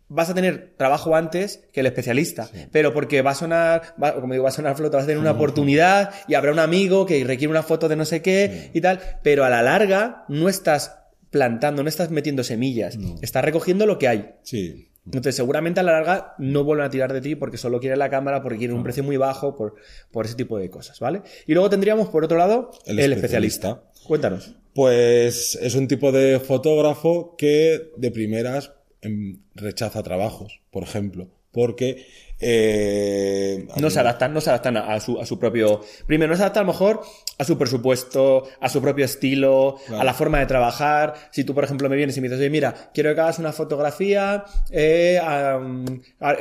vas 0.09 0.29
a 0.29 0.33
tener 0.33 0.73
trabajo 0.77 1.15
antes 1.17 1.65
que 1.73 1.81
el 1.81 1.85
especialista, 1.85 2.49
pero 2.71 2.93
porque 2.93 3.21
va 3.21 3.31
a 3.31 3.35
sonar, 3.35 3.81
va- 4.01 4.13
como 4.15 4.31
digo, 4.33 4.43
va 4.43 4.49
a 4.49 4.53
sonar 4.53 4.77
flota, 4.77 4.95
vas 4.97 5.03
a 5.03 5.07
tener 5.07 5.19
una 5.19 5.31
oportunidad 5.31 6.11
y 6.29 6.35
habrá 6.35 6.53
un 6.53 6.59
amigo 6.59 7.05
que 7.05 7.21
requiere 7.25 7.51
una 7.51 7.61
foto 7.63 7.89
de 7.89 7.97
no 7.97 8.05
sé 8.05 8.21
qué 8.21 8.71
y 8.73 8.79
tal, 8.79 9.01
pero 9.21 9.43
a 9.43 9.49
la 9.49 9.61
larga 9.61 10.23
no 10.29 10.47
estás 10.47 10.95
plantando, 11.29 11.83
no 11.83 11.89
estás 11.89 12.09
metiendo 12.09 12.45
semillas, 12.45 12.97
estás 13.21 13.43
recogiendo 13.43 13.85
lo 13.85 13.99
que 13.99 14.07
hay. 14.07 14.29
Sí. 14.43 14.86
Entonces, 15.07 15.35
seguramente 15.35 15.79
a 15.79 15.83
la 15.83 15.93
larga 15.93 16.35
no 16.37 16.63
vuelven 16.63 16.85
a 16.85 16.89
tirar 16.89 17.13
de 17.13 17.21
ti 17.21 17.35
porque 17.35 17.57
solo 17.57 17.79
quieren 17.79 17.99
la 17.99 18.09
cámara, 18.09 18.43
porque 18.43 18.57
quieren 18.57 18.75
un 18.75 18.83
precio 18.83 19.03
muy 19.03 19.15
bajo, 19.17 19.55
por, 19.55 19.75
por 20.11 20.25
ese 20.25 20.35
tipo 20.35 20.57
de 20.57 20.69
cosas, 20.69 20.99
¿vale? 20.99 21.21
Y 21.45 21.53
luego 21.53 21.69
tendríamos, 21.69 22.09
por 22.09 22.25
otro 22.25 22.37
lado, 22.37 22.71
El 22.85 22.99
el, 22.99 23.13
especialista. 23.13 23.69
especialista. 23.69 24.07
Cuéntanos. 24.07 24.55
Pues 24.73 25.57
es 25.61 25.75
un 25.75 25.87
tipo 25.87 26.11
de 26.11 26.39
fotógrafo 26.39 27.35
que 27.37 27.91
de 27.95 28.11
primeras 28.11 28.73
em, 29.01 29.39
rechaza 29.55 30.03
trabajos, 30.03 30.61
por 30.71 30.83
ejemplo, 30.83 31.29
porque 31.51 32.05
eh, 32.39 33.67
No 33.79 33.89
se 33.89 33.99
adaptan, 33.99 34.33
no 34.33 34.41
se 34.41 34.49
adaptan 34.49 34.77
a, 34.77 34.93
a 34.93 34.99
su, 34.99 35.19
a 35.19 35.25
su 35.25 35.37
propio. 35.39 35.81
Primero, 36.05 36.31
no 36.31 36.35
se 36.37 36.43
adaptan 36.43 36.61
a 36.63 36.67
lo 36.67 36.73
mejor 36.73 37.01
a 37.39 37.43
su 37.43 37.57
presupuesto, 37.57 38.43
a 38.59 38.67
su 38.69 38.81
propio 38.81 39.05
estilo, 39.05 39.77
Claro. 39.85 40.01
a 40.01 40.03
la 40.03 40.13
forma 40.13 40.39
de 40.39 40.45
trabajar. 40.47 41.13
Si 41.31 41.43
tú, 41.43 41.53
por 41.53 41.63
ejemplo, 41.63 41.87
me 41.89 41.95
vienes 41.95 42.17
y 42.17 42.21
me 42.21 42.27
dices, 42.27 42.39
oye, 42.39 42.49
mira, 42.49 42.73
quiero 42.93 43.13
que 43.13 43.21
hagas 43.21 43.37
una 43.39 43.51
fotografía, 43.53 44.43
eh, 44.71 45.19
a- 45.21 45.59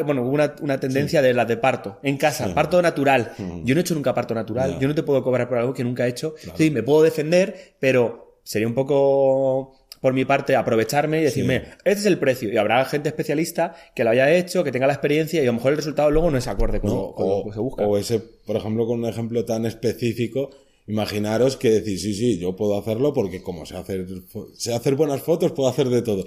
bueno, 0.05 0.23
hubo 0.23 0.31
una, 0.31 0.55
una 0.63 0.81
tendencia 0.81 1.21
de 1.23 1.35
las 1.35 1.47
de 1.49 1.57
parto, 1.59 1.99
en 2.03 2.17
casa, 2.17 2.53
parto 2.55 2.81
natural. 2.81 3.33
Yo 3.65 3.75
no 3.75 3.81
he 3.81 3.83
hecho 3.83 3.95
nunca 3.95 4.15
parto 4.15 4.35
natural, 4.35 4.79
yo 4.79 4.89
no 4.89 4.95
te 4.95 5.03
puedo 5.03 5.23
cobrar 5.23 5.49
por 5.49 5.59
algo 5.59 5.75
que 5.75 5.85
nunca 5.85 6.07
he 6.07 6.11
hecho. 6.11 6.35
Sí, 6.57 6.71
me 6.71 6.83
puedo 6.83 7.03
defender, 7.03 7.75
pero 7.79 8.39
sería 8.43 8.67
un 8.69 8.75
poco 8.75 9.75
por 10.07 10.15
mi 10.15 10.25
parte 10.25 10.55
aprovecharme 10.55 11.21
y 11.21 11.25
decirme, 11.25 11.65
este 11.85 11.99
es 11.99 12.07
el 12.07 12.21
precio. 12.21 12.49
Y 12.49 12.57
habrá 12.59 12.85
gente 12.85 13.09
especialista 13.09 13.75
que 13.93 14.05
lo 14.05 14.11
haya 14.11 14.33
hecho, 14.33 14.63
que 14.63 14.71
tenga 14.71 14.87
la 14.87 14.93
experiencia 14.93 15.41
y 15.41 15.43
a 15.43 15.47
lo 15.47 15.55
mejor 15.55 15.73
el 15.73 15.79
resultado 15.79 16.13
luego 16.13 16.31
no 16.31 16.39
es 16.39 16.47
acorde 16.47 16.79
con, 16.79 16.91
¿no? 16.91 16.95
lo, 16.95 17.15
con 17.17 17.27
o, 17.27 17.39
lo 17.39 17.45
que 17.47 17.53
se 17.55 17.59
busca. 17.59 17.85
o 17.85 17.99
ese, 17.99 18.21
por 18.21 18.55
ejemplo, 18.55 18.87
con 18.87 19.01
un 19.01 19.07
ejemplo 19.07 19.45
tan 19.45 19.67
específico, 19.67 20.51
imaginaros 20.87 21.57
que 21.57 21.71
decís, 21.71 22.03
sí, 22.03 22.15
sí, 22.15 22.39
yo 22.39 22.55
puedo 22.55 22.79
hacerlo 22.79 23.13
porque 23.13 23.43
como 23.43 23.67
sé 23.67 23.77
hacer, 23.77 24.07
sé 24.55 24.75
hacer 24.75 24.95
buenas 24.95 25.23
fotos, 25.23 25.51
puedo 25.51 25.69
hacer 25.69 25.89
de 25.89 26.03
todo. 26.03 26.25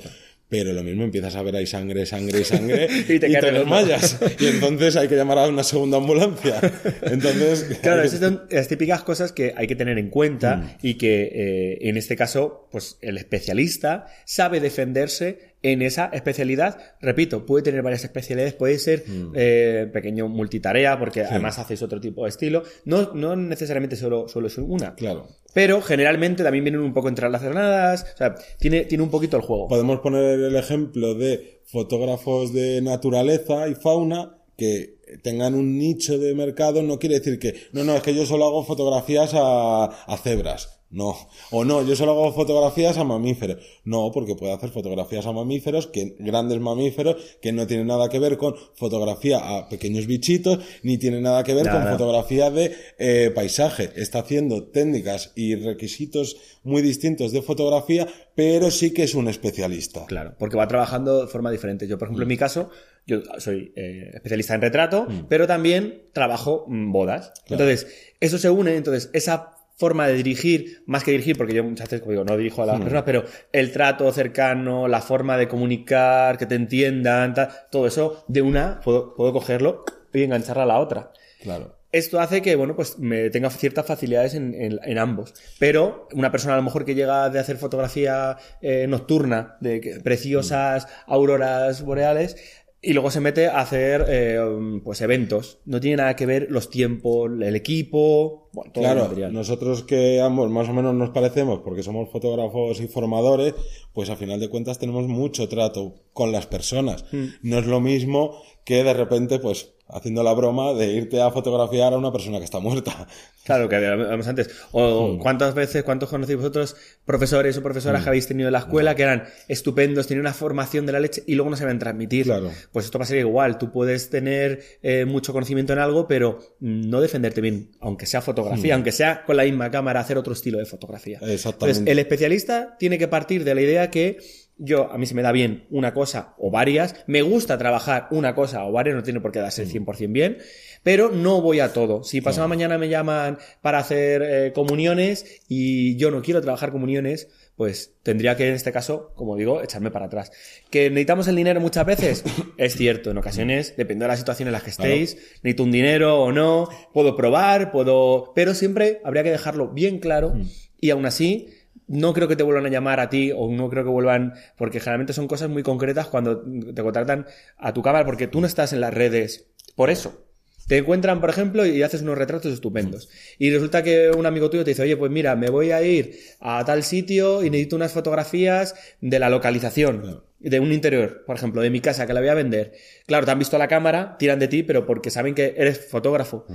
Pero 0.50 0.74
lo 0.74 0.82
mismo 0.84 1.04
empiezas 1.04 1.36
a 1.36 1.44
ver 1.44 1.56
ahí 1.56 1.68
sangre, 1.68 2.08
sangre, 2.08 2.44
sangre 2.44 2.88
Y 3.08 3.14
y 3.14 3.20
te 3.20 3.20
te, 3.20 3.28
de 3.30 3.42
loco. 3.52 3.60
desmayas. 3.60 4.18
Y 4.40 4.48
entonces 4.48 4.96
hay 4.96 5.08
que 5.08 5.16
llamar 5.16 5.38
a 5.38 5.48
una 5.48 5.64
segunda 5.64 5.98
ambulancia. 5.98 6.60
Entonces, 7.04 7.78
Claro, 7.84 8.02
esas 8.02 8.20
son 8.20 8.44
las 8.50 8.68
típicas 8.68 9.04
cosas 9.04 9.32
que 9.32 9.54
hay 9.56 9.68
que 9.68 9.76
tener 9.76 9.98
en 10.00 10.10
cuenta 10.10 10.56
Mm. 10.56 10.70
y 10.82 10.96
que 10.96 11.22
eh, 11.32 11.78
en 11.90 11.98
este 11.98 12.16
caso, 12.16 12.68
pues 12.72 12.98
el 13.02 13.18
especialista 13.18 14.08
sabe 14.26 14.60
defenderse 14.60 15.49
en 15.62 15.82
esa 15.82 16.06
especialidad. 16.14 16.78
Repito, 17.02 17.46
puede 17.46 17.64
tener 17.64 17.82
varias 17.82 18.04
especialidades, 18.04 18.54
puede 18.54 18.80
ser 18.80 19.04
Mm. 19.08 19.32
eh, 19.36 19.90
pequeño 19.92 20.28
multitarea, 20.30 20.98
porque 20.98 21.24
además 21.24 21.60
hacéis 21.60 21.82
otro 21.82 22.00
tipo 22.00 22.24
de 22.24 22.30
estilo. 22.30 22.64
No, 22.86 23.14
no 23.14 23.36
necesariamente 23.36 23.96
solo, 23.96 24.28
solo 24.28 24.48
es 24.48 24.58
una. 24.58 24.96
claro. 24.96 25.28
Pero 25.54 25.82
generalmente 25.82 26.44
también 26.44 26.64
vienen 26.64 26.82
un 26.82 26.94
poco 26.94 27.10
entrelazadas. 27.10 28.06
O 28.14 28.18
sea, 28.18 28.36
tiene, 28.60 28.86
tiene 28.86 29.04
un 29.04 29.10
poquito 29.10 29.36
el 29.36 29.42
juego. 29.42 29.68
Podemos 29.68 30.00
poner 30.00 30.40
el 30.40 30.56
ejemplo 30.56 31.16
de 31.16 31.62
fotógrafos 31.66 32.54
de 32.54 32.82
naturaleza 32.84 33.68
y 33.68 33.74
fauna 33.76 34.38
que 34.56 35.00
tengan 35.24 35.56
un 35.56 35.78
nicho 35.80 36.20
de 36.20 36.36
mercado, 36.36 36.84
no 36.84 37.00
quiere 37.00 37.16
decir 37.20 37.40
que, 37.40 37.56
no, 37.72 37.84
no, 37.84 37.96
es 37.96 38.04
que 38.04 38.14
yo 38.14 38.26
solo 38.28 38.46
hago 38.46 38.64
fotografías 38.64 39.32
a, 39.34 39.86
a 39.86 40.18
cebras. 40.18 40.79
No. 40.92 41.16
O 41.52 41.66
no, 41.66 41.84
yo 41.84 41.96
solo 41.96 42.14
hago 42.14 42.34
fotografías 42.34 42.98
a 42.98 43.04
mamíferos. 43.04 43.64
No, 43.84 44.12
porque 44.12 44.36
puede 44.36 44.54
hacer 44.54 44.70
fotografías 44.70 45.26
a 45.28 45.32
mamíferos, 45.32 45.86
que, 45.86 46.16
grandes 46.18 46.60
mamíferos, 46.60 47.38
que 47.42 47.52
no 47.52 47.68
tienen 47.68 47.88
nada 47.88 48.10
que 48.10 48.18
ver 48.18 48.38
con 48.38 48.56
fotografía 48.74 49.38
a 49.38 49.70
pequeños 49.70 50.08
bichitos, 50.08 50.60
ni 50.82 50.98
tiene 50.98 51.22
nada 51.22 51.44
que 51.44 51.54
ver 51.54 51.66
Nada. 51.66 51.82
con 51.82 51.92
fotografía 51.92 52.50
de 52.50 52.76
eh, 52.98 53.32
paisaje. 53.36 53.92
Está 53.96 54.20
haciendo 54.20 54.64
técnicas 54.64 55.32
y 55.36 55.56
requisitos 55.56 56.38
muy 56.64 56.82
distintos 56.82 57.32
de 57.32 57.44
fotografía, 57.44 58.08
pero 58.34 58.72
sí 58.72 58.92
que 58.92 59.04
es 59.04 59.14
un 59.14 59.28
especialista. 59.28 60.06
Claro, 60.08 60.34
porque 60.40 60.58
va 60.58 60.68
trabajando 60.68 61.22
de 61.22 61.28
forma 61.28 61.52
diferente. 61.52 61.88
Yo, 61.88 62.00
por 62.00 62.08
ejemplo, 62.08 62.24
en 62.24 62.30
mi 62.30 62.38
caso, 62.38 62.72
yo 63.06 63.22
soy 63.38 63.74
eh, 63.76 64.12
especialista 64.16 64.56
en 64.56 64.62
retrato, 64.62 65.08
pero 65.28 65.46
también 65.46 66.04
trabajo 66.14 66.66
mm, 66.68 66.92
bodas. 66.92 67.32
Claro. 67.46 67.64
Entonces, 67.64 67.88
eso 68.20 68.40
se 68.40 68.50
une, 68.50 68.76
entonces, 68.76 69.12
esa 69.14 69.59
forma 69.80 70.08
de 70.08 70.14
dirigir, 70.14 70.84
más 70.86 71.04
que 71.06 71.12
dirigir, 71.12 71.38
porque 71.38 71.54
yo 71.54 71.64
muchas 71.64 71.88
veces, 71.88 72.02
como 72.02 72.12
digo, 72.12 72.26
no 72.26 72.36
dirijo 72.38 72.62
a 72.64 72.66
las 72.66 72.80
personas, 72.80 73.04
pero 73.06 73.24
el 73.54 73.72
trato 73.72 74.12
cercano, 74.12 74.88
la 74.90 75.02
forma 75.02 75.38
de 75.38 75.48
comunicar, 75.48 76.38
que 76.38 76.46
te 76.46 76.56
entiendan, 76.56 77.34
tal, 77.34 77.50
todo 77.72 77.88
eso, 77.88 78.26
de 78.28 78.42
una, 78.42 78.82
puedo, 78.82 79.16
puedo 79.16 79.32
cogerlo 79.34 79.86
y 80.14 80.24
engancharla 80.24 80.64
a 80.64 80.66
la 80.66 80.80
otra. 80.80 81.12
Claro. 81.42 81.76
Esto 81.92 82.20
hace 82.20 82.44
que, 82.44 82.56
bueno, 82.56 82.76
pues 82.76 83.00
me 83.00 83.32
tenga 83.32 83.50
ciertas 83.50 83.84
facilidades 83.86 84.36
en, 84.36 84.54
en- 84.54 84.80
en 84.84 84.98
ambos. 85.00 85.34
Pero 85.58 86.08
una 86.14 86.30
persona 86.32 86.54
a 86.54 86.58
lo 86.58 86.64
mejor 86.64 86.86
que 86.86 86.94
llega 86.94 87.30
de 87.32 87.40
hacer 87.40 87.58
fotografía 87.58 88.38
eh, 88.62 88.86
nocturna, 88.88 89.56
de 89.60 90.00
preciosas 90.04 90.88
auroras 91.08 91.82
boreales, 91.84 92.36
y 92.82 92.94
luego 92.94 93.12
se 93.12 93.20
mete 93.20 93.48
a 93.48 93.60
hacer 93.60 94.06
eh, 94.08 94.40
pues 94.84 95.02
eventos. 95.02 95.60
No 95.66 95.80
tiene 95.82 95.98
nada 95.98 96.16
que 96.16 96.26
ver 96.26 96.48
los 96.50 96.70
tiempos, 96.70 97.30
el 97.42 97.56
equipo, 97.56 98.50
bueno, 98.54 98.72
todo 98.72 98.84
el 98.86 98.92
Claro, 98.92 99.08
material. 99.08 99.34
nosotros 99.34 99.84
que 99.84 100.22
ambos 100.22 100.50
más 100.50 100.70
o 100.70 100.74
menos 100.74 100.96
nos 100.96 101.10
parecemos 101.10 101.60
porque 101.64 101.84
somos 101.84 102.10
fotógrafos 102.10 102.80
y 102.80 102.88
formadores, 102.88 103.54
pues 103.94 104.10
a 104.10 104.16
final 104.16 104.40
de 104.40 104.50
cuentas 104.50 104.80
tenemos 104.80 105.08
mucho 105.08 105.50
trato 105.50 105.96
con 106.14 106.32
las 106.32 106.48
personas. 106.48 107.06
Hmm. 107.12 107.26
No 107.44 107.60
es 107.60 107.66
lo 107.66 107.82
mismo 107.82 108.42
que 108.64 108.84
de 108.84 108.94
repente, 108.94 109.40
pues, 109.40 109.74
haciendo 109.90 110.24
la 110.24 110.34
broma 110.34 110.74
de 110.74 110.94
irte 110.94 111.22
a 111.22 111.32
fotografiar 111.32 111.94
a 111.94 111.98
una 111.98 112.12
persona 112.12 112.38
que 112.38 112.46
está 112.46 112.60
muerta. 112.60 113.08
Claro, 113.46 113.68
que 113.68 113.78
hablábamos 113.78 114.28
antes. 114.28 114.48
O 114.74 115.18
cuántas 115.20 115.56
veces, 115.56 115.82
cuántos 115.84 116.10
conocéis 116.10 116.38
vosotros, 116.38 116.76
profesores 117.04 117.58
o 117.58 117.64
profesoras 117.64 118.04
que 118.04 118.10
habéis 118.10 118.28
tenido 118.28 118.48
en 118.48 118.54
la 118.54 118.60
escuela, 118.60 118.94
que 118.94 119.02
eran 119.02 119.24
estupendos, 119.48 120.06
tenían 120.06 120.22
una 120.22 120.34
formación 120.34 120.86
de 120.86 120.92
la 120.92 121.00
leche 121.00 121.24
y 121.26 121.34
luego 121.34 121.50
no 121.50 121.58
sabían 121.58 121.80
transmitir. 121.80 122.26
Claro. 122.26 122.52
Pues 122.72 122.86
esto 122.86 123.00
pasaría 123.00 123.22
igual. 123.22 123.58
Tú 123.58 123.72
puedes 123.72 124.12
tener 124.12 124.62
eh, 124.84 125.06
mucho 125.06 125.34
conocimiento 125.34 125.74
en 125.74 125.80
algo, 125.80 126.08
pero 126.08 126.38
no 126.60 127.02
defenderte 127.02 127.42
bien, 127.42 127.72
aunque 127.80 128.06
sea 128.06 128.22
fotografía, 128.22 128.76
aunque 128.76 128.92
sea 128.92 129.24
con 129.26 129.36
la 129.36 129.44
misma 129.46 129.72
cámara, 129.72 130.02
hacer 130.02 130.20
otro 130.20 130.34
estilo 130.34 130.60
de 130.60 130.66
fotografía. 130.66 131.18
Exactamente. 131.20 131.80
Entonces, 131.80 131.88
el 131.88 131.98
especialista 131.98 132.76
tiene 132.78 133.00
que 133.00 133.08
partir 133.08 133.44
de 133.44 133.56
la 133.56 133.62
idea 133.62 133.90
que 133.90 134.20
yo, 134.60 134.92
a 134.92 134.98
mí 134.98 135.06
se 135.06 135.16
me 135.16 135.22
da 135.22 135.32
bien 135.32 135.66
una 135.72 135.94
cosa 135.94 136.36
o 136.38 136.52
varias, 136.52 136.96
me 137.08 137.22
gusta 137.22 137.58
trabajar 137.58 138.08
una 138.12 138.36
cosa 138.36 138.66
o 138.66 138.72
varias, 138.72 138.96
no 138.96 139.04
tiene 139.04 139.22
por 139.22 139.32
qué 139.32 139.40
darse 139.40 139.64
el 139.64 139.72
100% 139.72 140.12
bien, 140.12 140.38
pero 140.84 141.10
no 141.10 141.42
voy 141.42 141.62
a 141.62 141.74
todo. 141.74 142.04
Si 142.04 142.22
pasado 142.22 142.48
mañana 142.48 142.78
me 142.78 142.90
llaman 142.90 143.38
para 143.62 143.80
hacer 143.80 144.22
eh, 144.22 144.52
comuniones 144.54 145.42
y 145.48 145.96
yo 145.96 146.12
no 146.12 146.22
quiero 146.22 146.42
trabajar 146.42 146.72
comuniones, 146.72 147.30
pues 147.56 147.94
tendría 148.04 148.36
que 148.36 148.48
en 148.48 148.54
este 148.54 148.72
caso, 148.72 149.12
como 149.16 149.36
digo, 149.36 149.62
echarme 149.62 149.92
para 149.92 150.06
atrás. 150.06 150.32
¿Que 150.70 150.90
necesitamos 150.90 151.28
el 151.28 151.36
dinero 151.36 151.60
muchas 151.60 151.86
veces? 151.86 152.24
es 152.58 152.76
cierto, 152.76 153.12
en 153.12 153.18
ocasiones, 153.18 153.76
depende 153.78 154.04
de 154.04 154.10
la 154.10 154.18
situación 154.18 154.48
en 154.48 154.54
la 154.54 154.62
que 154.62 154.70
estéis, 154.70 155.16
necesito 155.44 155.64
un 155.64 155.72
dinero 155.72 156.22
o 156.22 156.32
no, 156.32 156.70
puedo 156.94 157.16
probar, 157.16 157.72
puedo... 157.72 158.34
Pero 158.36 158.54
siempre 158.54 159.02
habría 159.04 159.24
que 159.24 159.32
dejarlo 159.32 159.70
bien 159.70 160.00
claro 160.00 160.34
y 160.80 160.90
aún 160.92 161.06
así 161.06 161.48
no 161.90 162.14
creo 162.14 162.28
que 162.28 162.36
te 162.36 162.44
vuelvan 162.44 162.68
a 162.68 162.70
llamar 162.70 163.00
a 163.00 163.10
ti 163.10 163.32
o 163.36 163.52
no 163.52 163.70
creo 163.70 163.84
que 163.84 163.90
vuelvan, 163.90 164.36
porque 164.58 164.80
generalmente 164.80 165.14
son 165.14 165.28
cosas 165.28 165.50
muy 165.50 165.64
concretas 165.64 166.08
cuando 166.08 166.42
te 166.42 166.82
contratan 166.82 167.26
a 167.58 167.74
tu 167.74 167.82
cámara, 167.82 168.06
porque 168.06 168.28
tú 168.28 168.40
no 168.40 168.48
estás 168.48 168.72
en 168.72 168.82
las 168.82 168.94
redes 168.94 169.48
por 169.76 169.90
eso. 169.90 170.26
Te 170.68 170.78
encuentran, 170.78 171.20
por 171.20 171.32
ejemplo, 171.32 171.66
y 171.66 171.82
haces 171.82 172.04
unos 172.04 172.16
retratos 172.16 172.54
estupendos. 172.54 173.10
Y 173.40 173.50
resulta 173.50 173.82
que 173.82 174.12
un 174.12 174.28
amigo 174.28 174.52
tuyo 174.52 174.64
te 174.64 174.70
dice, 174.70 174.84
oye, 174.84 174.96
pues 174.98 175.12
mira, 175.12 175.36
me 175.36 175.50
voy 175.50 175.72
a 175.72 175.82
ir 175.82 176.20
a 176.40 176.64
tal 176.64 176.84
sitio 176.84 177.44
y 177.44 177.50
necesito 177.50 177.76
unas 177.76 177.92
fotografías 177.92 178.76
de 179.02 179.18
la 179.18 179.32
localización. 179.32 180.24
De 180.38 180.60
un 180.60 180.72
interior, 180.72 181.24
por 181.26 181.36
ejemplo, 181.36 181.64
de 181.64 181.72
mi 181.72 181.82
casa, 181.82 182.06
que 182.06 182.14
la 182.14 182.20
voy 182.20 182.30
a 182.30 182.36
vender. 182.36 182.74
Claro, 183.08 183.26
te 183.26 183.32
han 183.32 183.40
visto 183.40 183.58
la 183.58 183.68
cámara, 183.68 184.16
tiran 184.20 184.38
de 184.38 184.48
ti, 184.48 184.62
pero 184.62 184.86
porque 184.86 185.10
saben 185.10 185.34
que 185.34 185.56
eres 185.58 185.88
fotógrafo. 185.90 186.46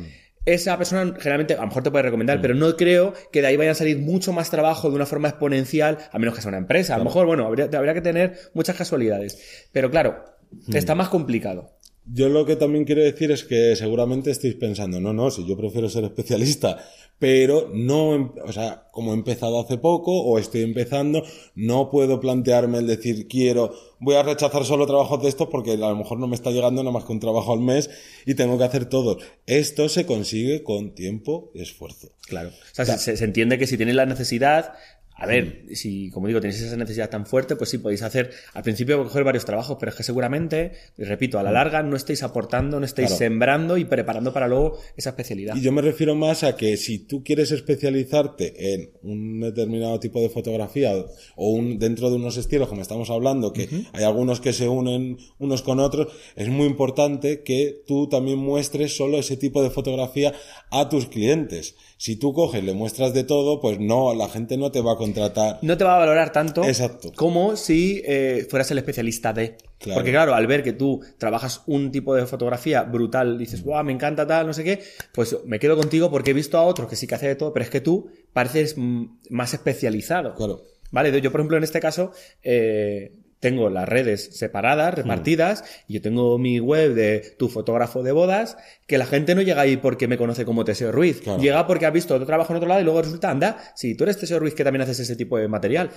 Esa 0.46 0.76
persona 0.76 1.14
generalmente 1.18 1.54
a 1.54 1.60
lo 1.60 1.66
mejor 1.68 1.82
te 1.82 1.90
puede 1.90 2.02
recomendar, 2.02 2.40
pero 2.40 2.54
no 2.54 2.76
creo 2.76 3.14
que 3.32 3.40
de 3.40 3.46
ahí 3.46 3.56
vaya 3.56 3.70
a 3.70 3.74
salir 3.74 3.98
mucho 3.98 4.32
más 4.32 4.50
trabajo 4.50 4.90
de 4.90 4.96
una 4.96 5.06
forma 5.06 5.28
exponencial, 5.28 5.98
a 6.12 6.18
menos 6.18 6.34
que 6.34 6.42
sea 6.42 6.50
una 6.50 6.58
empresa. 6.58 6.94
A 6.94 6.98
lo 6.98 7.04
mejor, 7.04 7.26
bueno, 7.26 7.46
habría, 7.46 7.68
habría 7.74 7.94
que 7.94 8.02
tener 8.02 8.38
muchas 8.52 8.76
casualidades. 8.76 9.68
Pero 9.72 9.90
claro, 9.90 10.24
está 10.72 10.94
más 10.94 11.08
complicado. 11.08 11.78
Yo 12.06 12.28
lo 12.28 12.44
que 12.44 12.56
también 12.56 12.84
quiero 12.84 13.02
decir 13.02 13.30
es 13.30 13.44
que 13.44 13.74
seguramente 13.76 14.30
estéis 14.30 14.56
pensando, 14.56 15.00
no, 15.00 15.14
no, 15.14 15.30
si 15.30 15.46
yo 15.46 15.56
prefiero 15.56 15.88
ser 15.88 16.04
especialista, 16.04 16.84
pero 17.18 17.70
no, 17.72 18.34
o 18.44 18.52
sea, 18.52 18.88
como 18.90 19.12
he 19.12 19.14
empezado 19.14 19.60
hace 19.60 19.78
poco 19.78 20.22
o 20.22 20.38
estoy 20.38 20.62
empezando, 20.62 21.24
no 21.54 21.90
puedo 21.90 22.20
plantearme 22.20 22.78
el 22.78 22.86
decir, 22.86 23.28
quiero, 23.28 23.74
voy 23.98 24.16
a 24.16 24.22
rechazar 24.22 24.64
solo 24.64 24.86
trabajos 24.86 25.22
de 25.22 25.28
estos 25.28 25.48
porque 25.48 25.72
a 25.72 25.76
lo 25.76 25.96
mejor 25.96 26.18
no 26.18 26.26
me 26.26 26.34
está 26.34 26.50
llegando 26.50 26.82
nada 26.82 26.92
más 26.92 27.04
que 27.04 27.12
un 27.12 27.20
trabajo 27.20 27.52
al 27.52 27.60
mes 27.60 27.90
y 28.26 28.34
tengo 28.34 28.58
que 28.58 28.64
hacer 28.64 28.86
todo. 28.86 29.18
Esto 29.46 29.88
se 29.88 30.06
consigue 30.06 30.62
con 30.62 30.94
tiempo 30.94 31.50
y 31.54 31.62
esfuerzo. 31.62 32.08
Claro. 32.26 32.50
O 32.50 32.84
sea, 32.84 32.98
se, 32.98 33.16
se 33.16 33.24
entiende 33.24 33.58
que 33.58 33.66
si 33.66 33.78
tenéis 33.78 33.96
la 33.96 34.06
necesidad, 34.06 34.74
a 35.16 35.26
ver, 35.26 35.66
si, 35.74 36.10
como 36.10 36.26
digo, 36.26 36.40
tenéis 36.40 36.60
esa 36.60 36.76
necesidad 36.76 37.08
tan 37.08 37.24
fuerte, 37.26 37.56
pues 37.56 37.70
sí, 37.70 37.78
podéis 37.78 38.02
hacer, 38.02 38.30
al 38.52 38.62
principio 38.62 39.02
coger 39.04 39.22
varios 39.24 39.44
trabajos, 39.44 39.76
pero 39.78 39.90
es 39.90 39.96
que 39.96 40.02
seguramente, 40.02 40.72
repito, 40.98 41.38
a 41.38 41.42
la 41.42 41.52
larga 41.52 41.82
no 41.82 41.96
estéis 41.96 42.22
aportando, 42.22 42.80
no 42.80 42.86
estáis 42.86 43.08
Claro. 43.08 43.18
sembrando 43.18 43.76
y 43.76 43.84
preparando 43.84 44.32
para 44.32 44.48
luego 44.48 44.78
esa 44.96 45.10
especialidad. 45.10 45.54
Y 45.56 45.60
yo 45.60 45.72
me 45.72 45.82
refiero 45.82 46.14
más 46.14 46.42
a 46.42 46.56
que 46.56 46.76
si 46.76 46.98
tú 46.98 47.22
quieres 47.22 47.52
especializarte 47.52 48.74
en 48.74 48.90
un 49.02 49.40
determinado 49.40 50.00
tipo 50.00 50.20
de 50.20 50.28
fotografía 50.28 50.92
o 51.36 51.50
un, 51.50 51.78
dentro 51.78 52.10
de 52.10 52.16
unos 52.16 52.36
estilos, 52.36 52.68
como 52.68 52.82
estamos 52.82 53.10
hablando, 53.10 53.52
que 53.52 53.68
hay 53.92 54.04
algunos 54.04 54.40
que 54.40 54.52
se 54.52 54.68
unen 54.68 55.18
unos 55.38 55.62
con 55.62 55.78
otros, 55.80 56.08
es 56.36 56.48
muy 56.48 56.66
importante 56.66 57.42
que 57.42 57.82
tú 57.86 58.08
también 58.08 58.38
muestres 58.38 58.96
solo 58.96 59.18
ese 59.18 59.36
tipo 59.36 59.62
de 59.62 59.70
fotografía 59.70 60.32
a 60.70 60.88
tus 60.88 61.06
clientes. 61.06 61.76
Si 61.96 62.16
tú 62.16 62.32
coges, 62.32 62.62
le 62.64 62.74
muestras 62.74 63.14
de 63.14 63.24
todo, 63.24 63.60
pues 63.60 63.78
no, 63.78 64.14
la 64.14 64.28
gente 64.28 64.56
no 64.56 64.70
te 64.70 64.80
va 64.80 64.92
a 64.92 64.96
contratar. 65.04 65.58
no 65.62 65.76
te 65.76 65.84
va 65.84 65.96
a 65.96 65.98
valorar 65.98 66.32
tanto 66.32 66.64
Exacto. 66.64 67.12
como 67.14 67.56
si 67.56 68.02
eh, 68.04 68.46
fueras 68.48 68.70
el 68.70 68.78
especialista 68.78 69.32
de. 69.32 69.56
Claro. 69.78 69.98
Porque 69.98 70.10
claro, 70.12 70.34
al 70.34 70.46
ver 70.46 70.62
que 70.62 70.72
tú 70.72 71.02
trabajas 71.18 71.62
un 71.66 71.92
tipo 71.92 72.14
de 72.14 72.26
fotografía 72.26 72.82
brutal, 72.82 73.36
dices, 73.36 73.62
guau, 73.62 73.84
me 73.84 73.92
encanta 73.92 74.26
tal, 74.26 74.46
no 74.46 74.52
sé 74.52 74.64
qué, 74.64 74.82
pues 75.12 75.36
me 75.44 75.58
quedo 75.58 75.76
contigo 75.76 76.10
porque 76.10 76.30
he 76.30 76.34
visto 76.34 76.56
a 76.56 76.62
otros 76.62 76.88
que 76.88 76.96
sí 76.96 77.06
que 77.06 77.14
hace 77.14 77.28
de 77.28 77.36
todo, 77.36 77.52
pero 77.52 77.64
es 77.64 77.70
que 77.70 77.80
tú 77.80 78.08
pareces 78.32 78.74
mm, 78.76 79.04
más 79.30 79.52
especializado. 79.52 80.34
Claro. 80.34 80.62
Vale, 80.90 81.20
yo 81.20 81.32
por 81.32 81.40
ejemplo 81.40 81.56
en 81.56 81.64
este 81.64 81.80
caso 81.80 82.12
eh, 82.42 83.12
tengo 83.44 83.68
las 83.68 83.86
redes 83.86 84.30
separadas, 84.38 84.94
repartidas, 84.94 85.64
y 85.86 85.92
yo 85.94 86.00
tengo 86.00 86.38
mi 86.38 86.60
web 86.60 86.94
de 86.94 87.34
tu 87.38 87.50
fotógrafo 87.50 88.02
de 88.02 88.10
bodas, 88.10 88.56
que 88.86 88.96
la 88.96 89.04
gente 89.04 89.34
no 89.34 89.42
llega 89.42 89.60
ahí 89.60 89.76
porque 89.76 90.08
me 90.08 90.16
conoce 90.16 90.46
como 90.46 90.64
Teseo 90.64 90.90
Ruiz, 90.92 91.20
Claro. 91.20 91.42
llega 91.42 91.66
porque 91.66 91.84
ha 91.84 91.90
visto 91.90 92.14
otro 92.14 92.24
trabajo 92.26 92.54
en 92.54 92.56
otro 92.56 92.68
lado 92.70 92.80
y 92.80 92.84
luego 92.84 93.02
resulta, 93.02 93.30
anda, 93.30 93.58
si 93.76 93.94
tú 93.94 94.04
eres 94.04 94.16
Teseo 94.18 94.38
Ruiz 94.38 94.54
que 94.54 94.64
también 94.64 94.80
haces 94.80 94.98
ese 95.00 95.14
tipo 95.14 95.36
de 95.36 95.46
material. 95.46 95.90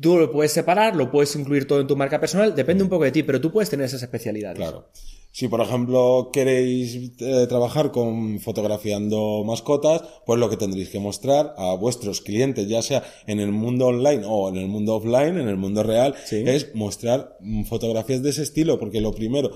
Tú 0.00 0.18
lo 0.18 0.32
puedes 0.32 0.50
separar, 0.50 0.96
lo 0.96 1.12
puedes 1.12 1.36
incluir 1.36 1.68
todo 1.68 1.80
en 1.80 1.86
tu 1.86 1.94
marca 1.94 2.18
personal, 2.18 2.54
depende 2.56 2.82
un 2.82 2.90
poco 2.90 3.04
de 3.04 3.12
ti, 3.12 3.22
pero 3.22 3.40
tú 3.40 3.52
puedes 3.52 3.70
tener 3.70 3.86
esas 3.86 4.02
especialidades. 4.02 4.56
Claro. 4.56 4.88
Si, 5.36 5.48
por 5.48 5.60
ejemplo, 5.60 6.30
queréis 6.32 6.94
eh, 7.18 7.46
trabajar 7.48 7.90
con 7.90 8.38
fotografiando 8.38 9.42
mascotas, 9.44 10.02
pues 10.24 10.38
lo 10.38 10.48
que 10.48 10.56
tendréis 10.56 10.90
que 10.90 11.00
mostrar 11.00 11.54
a 11.58 11.74
vuestros 11.74 12.20
clientes, 12.20 12.68
ya 12.68 12.82
sea 12.82 13.02
en 13.26 13.40
el 13.40 13.50
mundo 13.50 13.86
online 13.86 14.22
o 14.24 14.48
en 14.48 14.56
el 14.58 14.68
mundo 14.68 14.94
offline, 14.94 15.36
en 15.38 15.48
el 15.48 15.56
mundo 15.56 15.82
real, 15.82 16.14
Sí. 16.24 16.44
es 16.46 16.72
mostrar 16.76 17.36
mm, 17.40 17.64
fotografías 17.64 18.22
de 18.22 18.30
ese 18.30 18.44
estilo, 18.44 18.78
porque 18.78 19.00
lo 19.00 19.12
primero, 19.12 19.50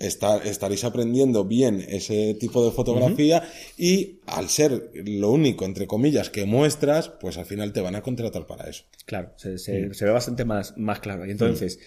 está- 0.00 0.38
estaréis 0.38 0.82
aprendiendo 0.82 1.44
bien 1.44 1.84
ese 1.88 2.34
tipo 2.34 2.64
de 2.64 2.72
fotografía 2.72 3.44
y 3.78 4.18
al 4.26 4.48
ser 4.48 4.90
lo 5.04 5.30
único, 5.30 5.64
entre 5.64 5.86
comillas, 5.86 6.30
que 6.30 6.46
muestras, 6.46 7.10
pues 7.20 7.38
al 7.38 7.46
final 7.46 7.72
te 7.72 7.80
van 7.80 7.94
a 7.94 8.02
contratar 8.02 8.46
para 8.48 8.68
eso. 8.68 8.82
Claro, 9.06 9.30
se, 9.36 9.56
se- 9.58 9.94
se 9.94 10.04
ve 10.04 10.10
bastante 10.10 10.44
más, 10.44 10.76
más 10.76 10.98
claro. 10.98 11.24
Y 11.26 11.30
entonces, 11.30 11.78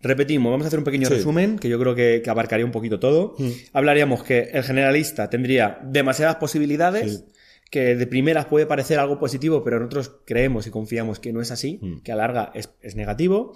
repetimos, 0.00 0.50
vamos 0.50 0.64
a 0.64 0.68
hacer 0.68 0.78
un 0.78 0.84
pequeño 0.84 1.08
resumen, 1.08 1.58
que 1.58 1.68
yo 1.68 1.78
creo 1.78 1.94
que, 1.94 2.20
que 2.22 2.30
abarcaría 2.30 2.64
un 2.64 2.72
poquito 2.72 2.98
todo. 3.00 3.36
Hablaríamos 3.72 4.22
que 4.22 4.50
el 4.52 4.62
generalista 4.62 5.30
tendría 5.30 5.78
demasiadas 5.84 6.36
posibilidades, 6.36 7.24
que 7.70 7.96
de 7.96 8.06
primeras 8.06 8.46
puede 8.46 8.66
parecer 8.66 8.98
algo 8.98 9.18
positivo, 9.18 9.64
pero 9.64 9.78
nosotros 9.78 10.12
creemos 10.24 10.66
y 10.66 10.70
confiamos 10.70 11.18
que 11.18 11.32
no 11.32 11.40
es 11.40 11.50
así, 11.50 11.80
que 12.04 12.12
a 12.12 12.16
larga 12.16 12.52
es, 12.54 12.70
es 12.80 12.94
negativo. 12.94 13.54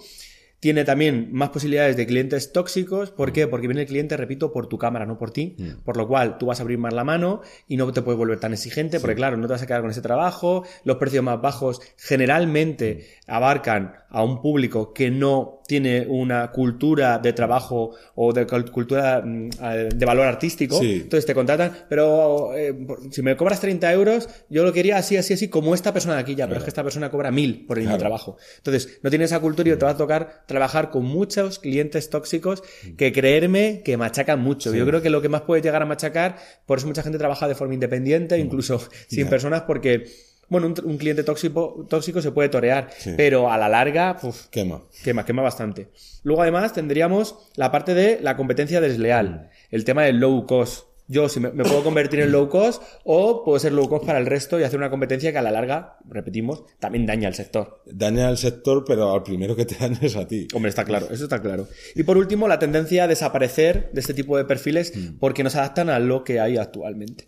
Tiene 0.61 0.83
también 0.83 1.29
más 1.31 1.49
posibilidades 1.49 1.97
de 1.97 2.05
clientes 2.05 2.51
tóxicos. 2.53 3.09
¿Por 3.09 3.33
qué? 3.33 3.47
Porque 3.47 3.65
viene 3.65 3.81
el 3.81 3.87
cliente, 3.87 4.15
repito, 4.15 4.53
por 4.53 4.67
tu 4.67 4.77
cámara, 4.77 5.07
no 5.07 5.17
por 5.17 5.31
ti. 5.31 5.55
Por 5.83 5.97
lo 5.97 6.07
cual 6.07 6.37
tú 6.37 6.45
vas 6.45 6.59
a 6.59 6.61
abrir 6.61 6.77
más 6.77 6.93
la 6.93 7.03
mano 7.03 7.41
y 7.67 7.77
no 7.77 7.91
te 7.91 8.03
puedes 8.03 8.19
volver 8.19 8.39
tan 8.39 8.53
exigente, 8.53 8.99
porque 8.99 9.15
claro, 9.15 9.37
no 9.37 9.47
te 9.47 9.53
vas 9.53 9.63
a 9.63 9.65
quedar 9.65 9.81
con 9.81 9.89
ese 9.89 10.03
trabajo. 10.03 10.63
Los 10.83 10.97
precios 10.97 11.23
más 11.23 11.41
bajos 11.41 11.81
generalmente 11.97 13.07
abarcan 13.25 13.95
a 14.07 14.23
un 14.23 14.39
público 14.39 14.93
que 14.93 15.09
no 15.09 15.60
tiene 15.71 16.05
una 16.05 16.51
cultura 16.51 17.17
de 17.17 17.31
trabajo 17.31 17.91
o 18.15 18.33
de 18.33 18.45
cul- 18.45 18.69
cultura 18.71 19.21
mm, 19.23 19.49
de 19.95 20.05
valor 20.05 20.25
artístico. 20.27 20.77
Sí. 20.77 20.99
Entonces 21.03 21.25
te 21.25 21.33
contratan, 21.33 21.71
pero 21.87 22.53
eh, 22.57 22.75
si 23.09 23.21
me 23.21 23.37
cobras 23.37 23.61
30 23.61 23.89
euros, 23.93 24.27
yo 24.49 24.65
lo 24.65 24.73
quería 24.73 24.97
así, 24.97 25.15
así, 25.15 25.33
así, 25.33 25.47
como 25.47 25.73
esta 25.73 25.93
persona 25.93 26.15
de 26.15 26.21
aquí 26.21 26.35
ya, 26.35 26.45
pero 26.47 26.57
es 26.57 26.65
que 26.65 26.69
esta 26.71 26.83
persona 26.83 27.09
cobra 27.09 27.31
mil 27.31 27.65
por 27.65 27.77
el 27.77 27.83
mismo 27.83 27.91
Claro. 27.95 28.01
trabajo. 28.09 28.37
Entonces, 28.57 28.99
no 29.01 29.09
tienes 29.09 29.31
esa 29.31 29.39
cultura 29.39 29.69
y 29.69 29.77
te 29.77 29.85
va 29.85 29.91
a 29.91 29.97
tocar 29.97 30.43
trabajar 30.45 30.89
con 30.91 31.05
muchos 31.05 31.57
clientes 31.59 32.09
tóxicos 32.09 32.63
que 32.97 33.13
creerme 33.13 33.81
que 33.85 33.95
machacan 33.95 34.41
mucho. 34.41 34.75
Yo 34.75 34.85
creo 34.85 35.01
que 35.01 35.09
lo 35.09 35.21
que 35.21 35.29
más 35.29 35.43
puede 35.43 35.61
llegar 35.61 35.81
a 35.81 35.85
machacar, 35.85 36.35
por 36.65 36.79
eso 36.79 36.87
mucha 36.87 37.01
gente 37.01 37.17
trabaja 37.17 37.47
de 37.47 37.55
forma 37.55 37.75
independiente, 37.75 38.37
incluso 38.37 38.81
sin 39.07 39.27
personas, 39.29 39.61
porque, 39.61 40.03
bueno, 40.51 40.67
un, 40.67 40.75
un 40.83 40.97
cliente 40.97 41.23
tóxico, 41.23 41.85
tóxico 41.89 42.21
se 42.21 42.31
puede 42.31 42.49
torear, 42.49 42.89
pero 43.15 43.49
a 43.49 43.57
la 43.57 43.69
larga, 43.69 44.17
uf, 44.21 44.47
Quema. 44.47 44.83
Quema, 45.01 45.25
quema 45.25 45.41
bastante. 45.41 45.91
Luego, 46.23 46.41
además, 46.41 46.73
tendríamos 46.73 47.37
la 47.55 47.71
parte 47.71 47.93
de 47.93 48.19
la 48.21 48.35
competencia 48.35 48.81
desleal, 48.81 49.49
el 49.71 49.85
tema 49.85 50.03
del 50.03 50.17
low 50.19 50.45
cost. 50.45 50.87
Yo 51.07 51.27
si 51.29 51.39
me, 51.39 51.51
me 51.51 51.63
puedo 51.63 51.83
convertir 51.83 52.19
en 52.19 52.31
low 52.31 52.49
cost 52.49 52.83
o 53.05 53.43
puedo 53.43 53.59
ser 53.59 53.71
low 53.71 53.87
cost 53.87 54.05
para 54.05 54.19
el 54.19 54.25
resto 54.25 54.59
y 54.59 54.63
hacer 54.63 54.77
una 54.77 54.89
competencia 54.89 55.31
que 55.31 55.37
a 55.37 55.41
la 55.41 55.51
larga, 55.51 55.97
repetimos, 56.05 56.63
también 56.79 57.05
daña 57.05 57.29
al 57.29 57.33
sector. 57.33 57.81
Daña 57.85 58.27
al 58.27 58.37
sector, 58.37 58.83
pero 58.85 59.13
al 59.13 59.23
primero 59.23 59.55
que 59.55 59.65
te 59.65 59.75
daña 59.75 59.99
es 60.01 60.17
a 60.17 60.27
ti. 60.27 60.49
Hombre, 60.53 60.69
está 60.69 60.83
claro, 60.83 61.07
eso 61.11 61.23
está 61.23 61.41
claro. 61.41 61.67
Y 61.95 62.03
por 62.03 62.17
último, 62.17 62.47
la 62.49 62.59
tendencia 62.59 63.05
a 63.05 63.07
desaparecer 63.07 63.89
de 63.93 64.01
este 64.01 64.13
tipo 64.13 64.37
de 64.37 64.43
perfiles 64.43 64.93
porque 65.19 65.43
no 65.43 65.49
se 65.49 65.59
adaptan 65.59 65.89
a 65.89 65.99
lo 65.99 66.25
que 66.25 66.41
hay 66.41 66.57
actualmente. 66.57 67.25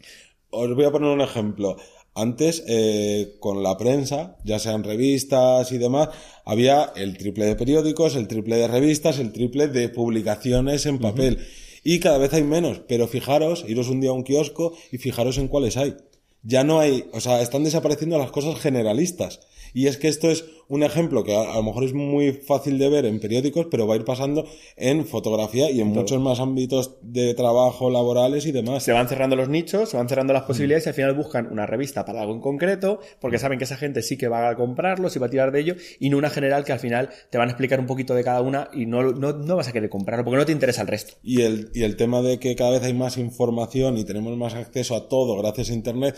Os 0.50 0.76
voy 0.76 0.86
a 0.86 0.92
poner 0.92 1.10
un 1.10 1.22
ejemplo. 1.22 1.78
Antes, 2.16 2.64
eh, 2.68 3.38
con 3.40 3.64
la 3.64 3.76
prensa, 3.78 4.38
ya 4.44 4.60
sean 4.60 4.84
revistas 4.84 5.72
y 5.72 5.80
demás, 5.80 6.10
había 6.46 6.92
el 6.96 7.18
triple 7.18 7.46
de 7.46 7.56
periódicos, 7.56 8.16
el 8.16 8.28
triple 8.28 8.58
de 8.58 8.68
revistas, 8.68 9.18
el 9.18 9.32
triple 9.32 9.68
de 9.68 9.90
publicaciones 9.90 10.86
en 10.86 11.00
papel. 11.00 11.40
Y 11.84 12.00
cada 12.00 12.20
vez 12.20 12.34
hay 12.34 12.44
menos. 12.44 12.82
Pero 12.88 13.08
fijaros, 13.08 13.66
iros 13.68 13.90
un 13.90 14.00
día 14.00 14.12
a 14.12 14.14
un 14.14 14.24
kiosco 14.24 14.74
y 14.92 15.00
fijaros 15.00 15.38
en 15.38 15.48
cuáles 15.48 15.76
hay. 15.76 15.96
Ya 16.44 16.64
no 16.64 16.80
hay, 16.80 17.06
o 17.14 17.20
sea, 17.20 17.42
están 17.42 17.64
desapareciendo 17.64 18.18
las 18.18 18.32
cosas 18.32 18.60
generalistas. 18.60 19.40
Y 19.74 19.88
es 19.88 19.98
que 19.98 20.08
esto 20.08 20.30
es 20.30 20.46
un 20.68 20.84
ejemplo 20.84 21.24
que 21.24 21.36
a, 21.36 21.54
a 21.54 21.56
lo 21.58 21.64
mejor 21.64 21.84
es 21.84 21.94
muy 21.94 22.32
fácil 22.32 22.80
de 22.80 22.90
ver 22.90 23.06
en 23.06 23.20
periódicos, 23.20 23.68
pero 23.70 23.88
va 23.88 23.96
a 23.96 23.98
ir 23.98 24.06
pasando 24.06 24.46
en 24.76 25.06
fotografía 25.06 25.70
y 25.70 25.82
en 25.82 25.88
muchos 25.88 26.20
más 26.20 26.40
ámbitos 26.40 26.96
de 27.02 27.34
trabajo, 27.34 27.90
laborales 27.90 28.46
y 28.46 28.52
demás. 28.52 28.84
Se 28.84 28.92
van 28.92 29.08
cerrando 29.08 29.36
los 29.36 29.50
nichos, 29.50 29.90
se 29.90 29.98
van 29.98 30.10
cerrando 30.10 30.34
las 30.34 30.44
posibilidades 30.44 30.86
y 30.86 30.90
al 30.90 30.96
final 30.96 31.14
buscan 31.14 31.52
una 31.52 31.66
revista 31.66 32.06
para 32.06 32.22
algo 32.22 32.34
en 32.34 32.42
concreto 32.42 33.00
porque 33.20 33.38
saben 33.38 33.58
que 33.58 33.66
esa 33.66 33.78
gente 33.78 34.02
sí 34.02 34.18
que 34.18 34.28
va 34.28 34.50
a 34.50 34.56
comprarlo, 34.56 35.10
sí 35.10 35.20
va 35.20 35.28
a 35.28 35.30
tirar 35.30 35.52
de 35.52 35.60
ello 35.60 35.76
y 36.00 36.10
no 36.10 36.18
una 36.18 36.30
general 36.30 36.64
que 36.64 36.72
al 36.72 36.80
final 36.80 37.10
te 37.30 37.38
van 37.38 37.50
a 37.50 37.52
explicar 37.52 37.80
un 37.80 37.86
poquito 37.86 38.16
de 38.16 38.24
cada 38.24 38.42
una 38.42 38.70
y 38.74 38.86
no, 38.86 39.04
no, 39.12 39.34
no 39.34 39.56
vas 39.56 39.68
a 39.68 39.74
querer 39.74 39.90
comprarlo 39.90 40.24
porque 40.24 40.38
no 40.38 40.46
te 40.46 40.52
interesa 40.52 40.82
el 40.82 40.88
resto. 40.88 41.16
Y 41.24 41.42
el, 41.42 41.70
y 41.74 41.84
el 41.84 41.96
tema 41.96 42.22
de 42.22 42.40
que 42.40 42.56
cada 42.56 42.72
vez 42.72 42.84
hay 42.84 42.94
más 42.94 43.18
información 43.18 43.98
y 43.98 44.06
tenemos 44.06 44.36
más 44.38 44.54
acceso 44.54 44.96
a 44.96 45.08
todo 45.08 45.38
gracias 45.38 45.70
a 45.70 45.74
Internet, 45.74 46.16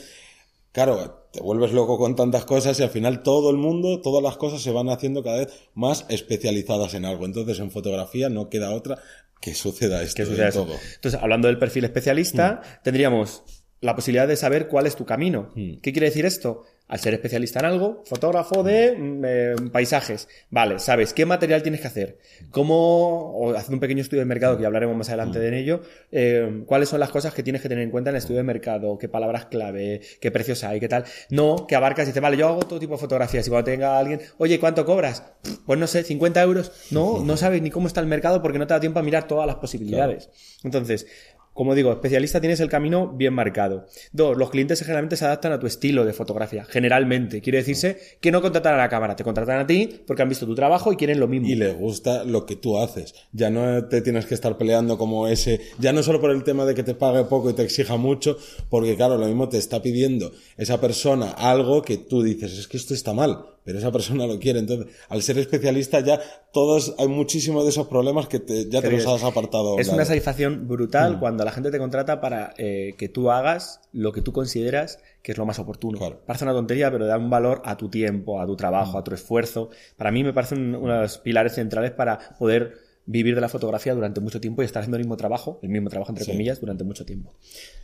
claro, 0.76 1.30
te 1.32 1.42
vuelves 1.42 1.72
loco 1.72 1.98
con 1.98 2.18
tantas 2.18 2.44
cosas 2.44 2.78
y 2.82 2.84
al 2.84 2.90
final 2.90 3.24
todo 3.24 3.50
el 3.50 3.56
mundo, 3.56 4.02
todas 4.02 4.22
las 4.22 4.36
cosas 4.36 4.62
se 4.62 4.72
van 4.72 4.90
haciendo 4.90 5.24
cada 5.24 5.38
vez 5.38 5.48
más 5.74 6.06
especializadas 6.10 6.94
en 6.96 7.06
algo. 7.06 7.26
Entonces 7.26 7.60
en 7.60 7.72
fotografía 7.72 8.28
no 8.28 8.50
queda 8.50 8.72
otra 8.72 9.00
que 9.40 9.54
suceda 9.54 10.04
esto 10.04 10.18
Que 10.18 10.26
suceda 10.26 10.48
en 10.48 10.54
todo. 10.54 10.76
Entonces, 10.96 11.22
hablando 11.22 11.48
del 11.48 11.58
perfil 11.58 11.86
especialista, 11.86 12.62
tendríamos 12.84 13.44
la 13.80 13.96
posibilidad 13.96 14.28
de 14.28 14.36
saber 14.36 14.68
cuál 14.68 14.86
es 14.86 14.98
tu 14.98 15.06
camino. 15.06 15.54
Mm. 15.56 15.78
¿Qué 15.78 15.94
quiere 15.94 16.08
decir 16.08 16.26
esto? 16.26 16.64
Al 16.88 17.00
ser 17.00 17.16
especialista 17.16 17.60
en 17.60 17.66
algo, 17.66 18.04
fotógrafo 18.06 18.62
de 18.62 18.96
mm, 18.96 19.24
eh, 19.26 19.56
paisajes, 19.72 20.28
vale, 20.52 20.78
sabes 20.78 21.14
qué 21.14 21.26
material 21.26 21.64
tienes 21.64 21.82
que 21.82 21.88
hacer, 21.88 22.20
cómo, 22.52 23.32
o 23.36 23.56
hacer 23.56 23.74
un 23.74 23.80
pequeño 23.80 24.02
estudio 24.02 24.22
de 24.22 24.26
mercado, 24.26 24.56
que 24.56 24.62
ya 24.62 24.68
hablaremos 24.68 24.96
más 24.96 25.10
adelante 25.10 25.40
de 25.40 25.60
ello, 25.60 25.82
eh, 26.12 26.64
cuáles 26.68 26.90
son 26.90 27.00
las 27.00 27.10
cosas 27.10 27.34
que 27.34 27.42
tienes 27.42 27.62
que 27.62 27.70
tener 27.70 27.84
en 27.84 27.90
cuenta 27.90 28.12
en 28.12 28.16
el 28.16 28.20
estudio 28.20 28.38
de 28.38 28.44
mercado, 28.44 28.98
qué 29.00 29.10
palabras 29.10 29.46
clave, 29.46 30.02
qué 30.22 30.30
precios 30.30 30.64
hay, 30.64 30.80
qué 30.80 30.88
tal. 30.88 31.06
No, 31.30 31.66
que 31.68 31.76
abarcas 31.76 32.06
y 32.06 32.08
dices, 32.08 32.22
vale, 32.22 32.38
yo 32.38 32.48
hago 32.48 32.60
todo 32.60 32.80
tipo 32.80 32.94
de 32.94 33.00
fotografías 33.00 33.48
y 33.48 33.50
cuando 33.50 33.66
tenga 33.66 33.98
alguien, 33.98 34.22
oye, 34.38 34.60
¿cuánto 34.60 34.86
cobras? 34.86 35.24
Pues 35.66 35.80
no 35.80 35.88
sé, 35.88 36.04
50 36.04 36.42
euros. 36.44 36.72
No, 36.92 37.24
no 37.24 37.38
sabes 37.38 37.62
ni 37.62 37.72
cómo 37.72 37.88
está 37.88 38.00
el 38.00 38.08
mercado 38.08 38.42
porque 38.42 38.60
no 38.60 38.68
te 38.68 38.74
da 38.74 38.80
tiempo 38.80 39.00
a 39.00 39.04
mirar 39.04 39.28
todas 39.28 39.48
las 39.48 39.56
posibilidades. 39.56 40.30
Entonces, 40.64 41.08
como 41.56 41.74
digo, 41.74 41.90
especialista 41.94 42.42
tienes 42.42 42.60
el 42.60 42.68
camino 42.68 43.08
bien 43.08 43.34
marcado. 43.34 43.86
Dos, 44.12 44.38
los 44.38 44.50
clientes 44.50 44.82
generalmente 44.82 45.16
se 45.16 45.24
adaptan 45.24 45.54
a 45.54 45.60
tu 45.60 45.68
estilo 45.68 46.04
de 46.04 46.12
fotografía. 46.12 46.66
Generalmente. 46.66 47.40
Quiere 47.40 47.60
decirse 47.60 47.98
que 48.20 48.30
no 48.30 48.42
contratan 48.42 48.74
a 48.74 48.78
la 48.78 48.90
cámara, 48.90 49.16
te 49.16 49.24
contratan 49.24 49.60
a 49.60 49.66
ti 49.66 50.02
porque 50.06 50.22
han 50.22 50.28
visto 50.28 50.46
tu 50.46 50.54
trabajo 50.54 50.92
y 50.92 50.98
quieren 50.98 51.18
lo 51.18 51.30
mismo. 51.30 51.48
Y 51.48 51.56
les 51.56 51.74
gusta 51.74 52.26
lo 52.26 52.46
que 52.46 52.58
tú 52.58 52.78
haces. 52.78 53.16
Ya 53.32 53.50
no 53.50 53.86
te 53.86 54.02
tienes 54.02 54.26
que 54.26 54.34
estar 54.34 54.58
peleando 54.58 54.98
como 54.98 55.30
ese, 55.30 55.62
ya 55.80 55.94
no 55.94 56.04
solo 56.04 56.20
por 56.20 56.32
el 56.32 56.44
tema 56.44 56.66
de 56.66 56.76
que 56.76 56.84
te 56.84 56.94
pague 56.94 57.24
poco 57.24 57.50
y 57.50 57.54
te 57.54 57.64
exija 57.64 57.96
mucho, 57.96 58.38
porque 58.70 58.98
claro, 58.98 59.18
lo 59.18 59.26
mismo 59.26 59.48
te 59.48 59.58
está 59.58 59.82
pidiendo 59.82 60.34
esa 60.58 60.82
persona 60.82 61.32
algo 61.32 61.84
que 61.84 61.96
tú 61.98 62.22
dices, 62.22 62.52
es 62.52 62.68
que 62.68 62.76
esto 62.76 62.94
está 62.94 63.14
mal, 63.14 63.55
pero 63.66 63.80
esa 63.80 63.92
persona 63.92 64.26
lo 64.28 64.40
quiere. 64.40 64.60
Entonces, 64.60 64.88
al 65.10 65.22
ser 65.22 65.38
especialista 65.40 66.00
ya 66.00 66.22
todos, 66.54 66.96
hay 66.98 67.08
muchísimos 67.10 67.64
de 67.66 67.72
esos 67.72 67.88
problemas 67.88 68.28
que 68.30 68.40
te- 68.40 68.70
ya 68.70 68.82
te 68.82 68.90
los 68.92 69.06
has 69.08 69.24
apartado. 69.24 69.78
Es 69.80 69.88
claro. 69.88 69.98
una 69.98 70.06
satisfacción 70.06 70.64
Mm. 70.64 70.68
brutal 70.70 71.20
cuando 71.20 71.44
la 71.44 71.52
gente 71.52 71.72
te 71.72 71.80
contrata 71.80 72.22
para 72.22 72.54
eh, 72.58 72.94
que 72.98 73.10
tú 73.10 73.30
hagas 73.32 73.82
lo 73.92 74.12
que 74.14 74.22
tú 74.22 74.32
consideras 74.32 75.00
que 75.24 75.32
es 75.32 75.38
lo 75.40 75.46
más 75.48 75.58
oportuno. 75.58 75.98
Claro. 75.98 76.20
Mm. 76.24 76.26
Parece 76.28 76.46
una 76.46 76.54
tontería, 76.54 76.92
pero 76.92 77.08
da 77.08 77.18
un 77.18 77.30
valor 77.32 77.62
a 77.66 77.76
tu 77.76 77.90
tiempo, 77.90 78.40
a 78.40 78.46
tu 78.46 78.56
trabajo, 78.56 78.98
a 79.00 79.04
tu 79.04 79.12
esfuerzo. 79.14 79.70
Para 79.98 80.12
mí 80.12 80.24
me 80.24 80.32
parecen 80.34 80.76
unos 80.76 81.18
pilares 81.18 81.54
centrales 81.56 81.92
para 81.92 82.20
poder 82.38 82.76
vivir 83.08 83.34
de 83.36 83.42
la 83.42 83.50
fotografía 83.50 83.94
durante 83.96 84.20
mucho 84.22 84.40
tiempo 84.40 84.62
y 84.62 84.66
estar 84.66 84.82
haciendo 84.82 84.98
el 84.98 85.04
mismo 85.04 85.18
trabajo, 85.18 85.60
el 85.64 85.70
mismo 85.70 85.90
trabajo 85.90 86.12
entre 86.12 86.26
Sí. 86.26 86.32
comillas, 86.32 86.60
durante 86.60 86.84
mucho 86.84 87.06
tiempo. 87.06 87.34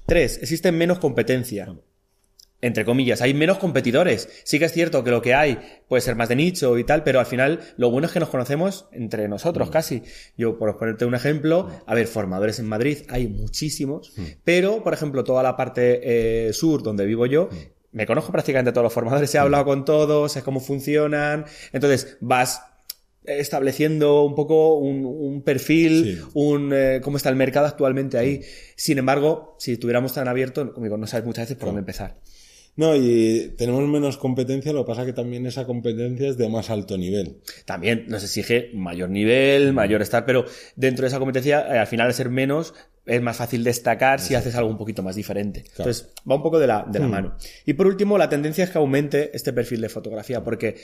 Tres, 0.05 0.37
existe 0.41 0.71
menos 0.71 0.99
competencia. 0.99 1.75
Entre 2.61 2.85
comillas, 2.85 3.21
hay 3.21 3.33
menos 3.33 3.57
competidores. 3.57 4.29
Sí 4.43 4.59
que 4.59 4.65
es 4.65 4.71
cierto 4.71 5.03
que 5.03 5.09
lo 5.11 5.21
que 5.21 5.33
hay 5.33 5.57
puede 5.87 6.01
ser 6.01 6.15
más 6.15 6.29
de 6.29 6.35
nicho 6.35 6.77
y 6.77 6.83
tal, 6.83 7.03
pero 7.03 7.19
al 7.19 7.25
final 7.25 7.59
lo 7.77 7.89
bueno 7.89 8.05
es 8.07 8.13
que 8.13 8.19
nos 8.19 8.29
conocemos 8.29 8.85
entre 8.91 9.27
nosotros 9.27 9.69
casi. 9.71 10.03
Yo, 10.37 10.57
por 10.59 10.77
ponerte 10.77 11.05
un 11.05 11.15
ejemplo, 11.15 11.69
a 11.87 11.95
ver, 11.95 12.05
formadores 12.07 12.59
en 12.59 12.67
Madrid 12.67 12.99
hay 13.09 13.27
muchísimos, 13.27 14.13
pero, 14.43 14.83
por 14.83 14.93
ejemplo, 14.93 15.23
toda 15.23 15.41
la 15.41 15.57
parte 15.57 16.47
eh, 16.49 16.53
sur 16.53 16.83
donde 16.83 17.05
vivo 17.05 17.25
yo, 17.25 17.49
me 17.91 18.05
conozco 18.05 18.31
prácticamente 18.31 18.71
todos 18.71 18.83
los 18.85 18.93
formadores, 18.93 19.33
he 19.33 19.37
hablado 19.39 19.65
con 19.65 19.83
todos, 19.83 20.31
sé 20.31 20.43
cómo 20.43 20.59
funcionan, 20.59 21.45
entonces 21.73 22.17
vas 22.21 22.61
estableciendo 23.23 24.23
un 24.23 24.35
poco 24.35 24.75
un, 24.77 25.05
un 25.05 25.41
perfil, 25.43 26.17
Sí. 26.21 26.29
un 26.33 26.71
eh, 26.73 27.01
cómo 27.03 27.17
está 27.17 27.29
el 27.29 27.35
mercado 27.35 27.67
actualmente 27.67 28.17
ahí. 28.17 28.41
Sin 28.75 28.97
embargo, 28.97 29.55
si 29.59 29.73
estuviéramos 29.73 30.13
tan 30.13 30.27
abiertos, 30.27 30.71
no 30.77 31.07
sabes 31.07 31.25
muchas 31.25 31.43
veces 31.45 31.57
por 31.57 31.67
dónde 31.67 31.79
empezar. 31.79 32.17
No, 32.75 32.95
y 32.95 33.53
tenemos 33.57 33.87
menos 33.87 34.17
competencia, 34.17 34.71
lo 34.71 34.85
que 34.85 34.89
pasa 34.89 35.05
que 35.05 35.13
también 35.13 35.45
esa 35.45 35.65
competencia 35.65 36.29
es 36.29 36.37
de 36.37 36.47
más 36.47 36.69
alto 36.69 36.97
nivel. 36.97 37.37
También 37.65 38.05
nos 38.07 38.23
exige 38.23 38.71
mayor 38.73 39.09
nivel, 39.09 39.73
mayor 39.73 40.01
estar, 40.01 40.25
pero 40.25 40.45
dentro 40.75 41.03
de 41.03 41.09
esa 41.09 41.19
competencia, 41.19 41.67
eh, 41.67 41.79
al 41.79 41.87
final 41.87 42.07
de 42.07 42.13
ser 42.13 42.29
menos, 42.29 42.73
es 43.05 43.21
más 43.21 43.37
fácil 43.37 43.63
destacar 43.63 44.19
si 44.19 44.35
haces 44.35 44.55
algo 44.55 44.69
un 44.69 44.77
poquito 44.77 45.03
más 45.03 45.15
diferente. 45.15 45.63
Entonces, 45.69 46.09
va 46.29 46.35
un 46.35 46.43
poco 46.43 46.59
de 46.59 46.67
la, 46.67 46.85
de 46.87 46.99
la 46.99 47.07
mano. 47.07 47.35
Y 47.65 47.73
por 47.73 47.87
último, 47.87 48.17
la 48.17 48.29
tendencia 48.29 48.63
es 48.63 48.69
que 48.69 48.77
aumente 48.77 49.35
este 49.35 49.51
perfil 49.51 49.81
de 49.81 49.89
fotografía, 49.89 50.43
porque, 50.43 50.75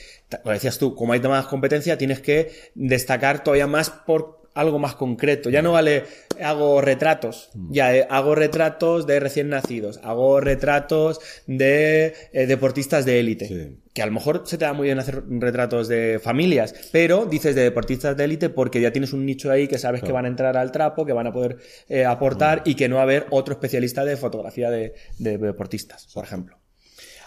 lo 0.43 0.51
decías 0.51 0.77
tú, 0.77 0.95
como 0.95 1.13
hay 1.13 1.19
más 1.21 1.45
competencia, 1.47 1.97
tienes 1.97 2.19
que 2.19 2.51
destacar 2.75 3.43
todavía 3.43 3.67
más 3.67 3.89
por 3.89 4.46
algo 4.57 4.79
más 4.79 4.95
concreto. 4.95 5.49
Ya 5.49 5.61
no 5.61 5.71
vale, 5.71 6.03
hago 6.41 6.81
retratos, 6.81 7.49
ya 7.69 7.95
eh, 7.95 8.07
hago 8.09 8.35
retratos 8.35 9.05
de 9.07 9.19
recién 9.19 9.49
nacidos, 9.49 9.99
hago 10.03 10.41
retratos 10.41 11.19
de 11.45 12.13
eh, 12.33 12.47
deportistas 12.47 13.05
de 13.05 13.19
élite 13.19 13.47
Sí. 13.47 13.77
que 13.93 14.01
a 14.01 14.05
lo 14.05 14.11
mejor 14.11 14.43
se 14.45 14.57
te 14.57 14.65
da 14.65 14.73
muy 14.73 14.85
bien 14.87 14.99
hacer 14.99 15.23
retratos 15.29 15.87
de 15.87 16.19
familias, 16.21 16.73
pero 16.91 17.25
dices 17.25 17.55
de 17.55 17.63
deportistas 17.63 18.17
de 18.17 18.23
élite 18.23 18.49
porque 18.49 18.81
ya 18.81 18.91
tienes 18.91 19.13
un 19.13 19.25
nicho 19.25 19.51
ahí 19.51 19.67
que 19.67 19.77
sabes 19.77 20.01
que 20.01 20.11
van 20.11 20.25
a 20.25 20.27
entrar 20.27 20.57
al 20.57 20.71
trapo, 20.71 21.05
que 21.05 21.13
van 21.13 21.27
a 21.27 21.31
poder 21.31 21.57
eh, 21.87 22.05
aportar 22.05 22.63
y 22.65 22.75
que 22.75 22.89
no 22.89 22.95
va 22.95 23.01
a 23.01 23.03
haber 23.03 23.27
otro 23.29 23.53
especialista 23.53 24.05
de 24.05 24.17
fotografía 24.17 24.69
de, 24.71 24.93
de 25.19 25.37
deportistas, 25.37 26.07
por 26.13 26.23
ejemplo. 26.25 26.57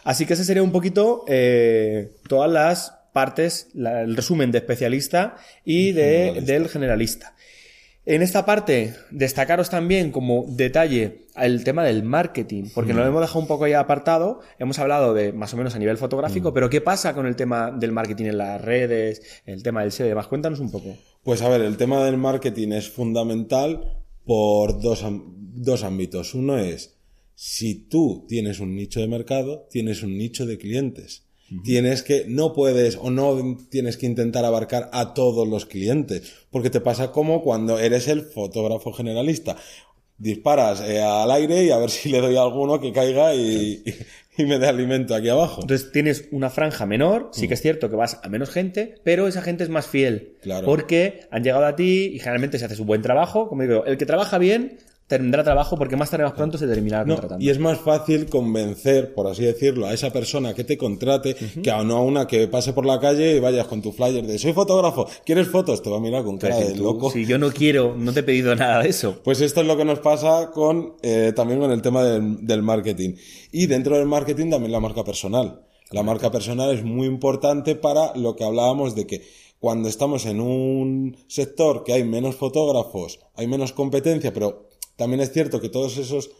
Así 0.05 0.27
que 0.27 0.35
ese 0.35 0.45
sería 0.45 0.63
un 0.63 0.73
poquito 0.73 1.25
todas 2.29 2.51
las 2.51 3.00
partes, 3.13 3.69
la- 3.75 4.03
el 4.03 4.17
resumen 4.17 4.51
de 4.51 4.59
especialista 4.59 5.37
y 5.65 5.93
de, 5.93 6.03
Generalista. 6.03 6.53
del 6.53 6.69
generalista. 6.69 7.37
En 8.07 8.23
esta 8.23 8.47
parte, 8.47 8.95
destacaros 9.11 9.69
también 9.69 10.11
como 10.11 10.47
detalle 10.49 11.27
el 11.37 11.63
tema 11.65 11.85
del 11.85 12.03
marketing, 12.03 12.65
porque 12.75 12.93
nos 12.95 13.03
lo 13.03 13.09
hemos 13.09 13.21
dejado 13.21 13.41
un 13.41 13.47
poco 13.47 13.67
ya 13.69 13.79
apartado. 13.79 14.41
Hemos 14.59 14.79
hablado 14.79 15.13
de 15.13 15.33
más 15.33 15.53
o 15.53 15.59
menos 15.59 15.75
a 15.75 15.79
nivel 15.79 15.99
fotográfico, 15.99 16.53
pero 16.55 16.71
¿qué 16.71 16.81
pasa 16.81 17.15
con 17.15 17.27
el 17.27 17.37
tema 17.37 17.71
del 17.71 17.93
marketing 17.93 18.25
en 18.27 18.39
las 18.39 18.61
redes, 18.61 19.23
el 19.45 19.63
tema 19.63 19.83
del 19.83 19.93
SEO 19.93 20.07
y 20.07 20.09
demás? 20.09 20.27
Cuéntanos 20.29 20.61
un 20.61 20.71
poco. 20.73 20.97
Pues 21.23 21.43
a 21.43 21.49
ver, 21.51 21.61
el 21.61 21.77
tema 21.77 22.03
del 22.05 22.17
marketing 22.17 22.73
es 22.73 22.89
fundamental 22.89 23.99
por 24.25 24.81
dos, 24.81 25.05
dos 25.55 25.85
ámbitos. 25.85 26.35
Uno 26.35 26.59
es, 26.59 26.97
si 27.35 27.75
tú 27.75 28.25
tienes 28.29 28.61
un 28.61 28.75
nicho 28.75 29.01
de 29.01 29.09
mercado, 29.09 29.69
tienes 29.71 30.03
un 30.03 30.17
nicho 30.17 30.47
de 30.47 30.57
clientes. 30.57 31.27
Tienes 31.65 32.03
que, 32.03 32.27
no 32.29 32.53
puedes 32.53 32.97
o 32.97 33.11
no 33.11 33.57
tienes 33.71 33.97
que 33.97 34.07
intentar 34.07 34.45
abarcar 34.45 34.89
a 34.93 35.15
todos 35.15 35.49
los 35.49 35.67
clientes, 35.67 36.33
porque 36.51 36.71
te 36.71 36.81
pasa 36.81 37.11
como 37.11 37.43
cuando 37.43 37.79
eres 37.79 38.07
el 38.09 38.23
fotógrafo 38.23 38.93
generalista. 38.93 39.57
Disparas 40.17 40.81
eh, 40.83 41.01
al 41.01 41.31
aire 41.31 41.65
y 41.65 41.71
a 41.71 41.79
ver 41.79 41.91
si 41.91 42.09
le 42.09 42.21
doy 42.21 42.37
a 42.37 42.43
alguno 42.43 42.81
que 42.81 42.93
caiga 42.93 43.35
y, 43.35 43.83
y 44.37 44.45
me 44.45 44.59
dé 44.59 44.69
alimento 44.69 45.15
aquí 45.15 45.29
abajo. 45.29 45.63
Entonces 45.63 45.91
tienes 45.91 46.29
una 46.31 46.51
franja 46.51 46.87
menor, 46.87 47.31
sí 47.33 47.49
que 47.49 47.55
es 47.55 47.61
cierto 47.61 47.91
que 47.91 47.97
vas 47.97 48.21
a 48.23 48.29
menos 48.29 48.51
gente, 48.51 48.95
pero 49.03 49.27
esa 49.27 49.43
gente 49.43 49.65
es 49.65 49.71
más 49.71 49.87
fiel. 49.87 50.37
Claro. 50.43 50.67
Porque 50.67 51.21
han 51.31 51.43
llegado 51.43 51.67
a 51.67 51.75
ti 51.75 52.13
y 52.15 52.19
generalmente 52.19 52.59
se 52.59 52.65
hace 52.65 52.77
su 52.77 52.85
buen 52.85 53.03
trabajo. 53.03 53.49
Como 53.49 53.63
digo, 53.63 53.85
el 53.87 53.99
que 53.99 54.07
trabaja 54.07 54.39
bien 54.39 54.79
tendrá 55.11 55.43
trabajo 55.43 55.77
porque 55.77 55.97
más 55.97 56.09
tarde 56.09 56.23
más 56.25 56.35
pronto 56.35 56.57
se 56.57 56.69
terminará 56.69 57.05
No, 57.05 57.15
contratando. 57.17 57.45
y 57.45 57.51
es 57.51 57.59
más 57.59 57.79
fácil 57.81 58.27
convencer, 58.27 59.13
por 59.13 59.27
así 59.27 59.45
decirlo, 59.45 59.87
a 59.87 59.93
esa 59.93 60.11
persona 60.11 60.55
que 60.55 60.63
te 60.63 60.79
contrate 60.79 61.35
que 61.35 61.71
a 61.71 61.83
no 61.83 61.97
a 61.97 62.03
una 62.03 62.29
que 62.29 62.47
pase 62.47 62.73
por 62.73 62.87
la 62.87 63.01
calle 63.01 63.37
y 63.37 63.41
vayas 63.41 63.67
con 63.67 63.83
tu 63.83 63.91
flyer 63.91 64.25
de 64.25 64.39
soy 64.39 64.53
fotógrafo, 64.53 65.07
¿quieres 65.27 65.49
fotos? 65.49 65.83
Te 65.83 65.91
va 65.91 65.97
a 65.97 66.01
mirar 66.01 66.23
con 66.23 66.39
cara 66.39 66.57
de 66.57 66.77
loco. 66.77 67.11
Si 67.11 67.27
yo 67.27 67.39
no 67.39 67.51
quiero, 67.51 67.97
no 67.99 68.13
te 68.13 68.21
he 68.21 68.23
pedido 68.23 68.55
nada 68.55 68.83
de 68.85 68.89
eso. 68.89 69.19
Pues 69.25 69.41
esto 69.41 69.61
es 69.63 69.67
lo 69.67 69.77
que 69.77 69.85
nos 69.85 69.99
pasa 69.99 70.53
con 70.55 70.95
eh, 71.03 71.33
también 71.35 71.59
con 71.59 71.73
el 71.73 71.83
tema 71.83 72.05
del, 72.05 72.47
del 72.47 72.63
marketing. 72.63 73.15
Y 73.51 73.67
dentro 73.67 73.99
del 73.99 74.07
marketing 74.07 74.49
también 74.51 74.71
la 74.71 74.81
marca 74.81 75.03
personal. 75.03 75.63
La 75.91 76.05
marca 76.05 76.31
personal 76.31 76.73
es 76.73 76.85
muy 76.85 77.09
importante 77.09 77.75
para 77.75 78.15
lo 78.15 78.37
que 78.37 78.45
hablábamos 78.45 78.95
de 78.95 79.09
que 79.09 79.23
cuando 79.59 79.89
estamos 79.89 80.25
en 80.25 80.41
un 80.41 81.17
sector 81.27 81.83
que 81.83 81.93
hay 81.95 82.05
menos 82.05 82.37
fotógrafos, 82.37 83.19
hay 83.35 83.49
menos 83.49 83.73
competencia, 83.73 84.33
pero 84.33 84.70
también 85.01 85.21
es 85.21 85.33
cierto 85.33 85.61
que 85.61 85.69
todos 85.69 85.97
esos 85.97 86.31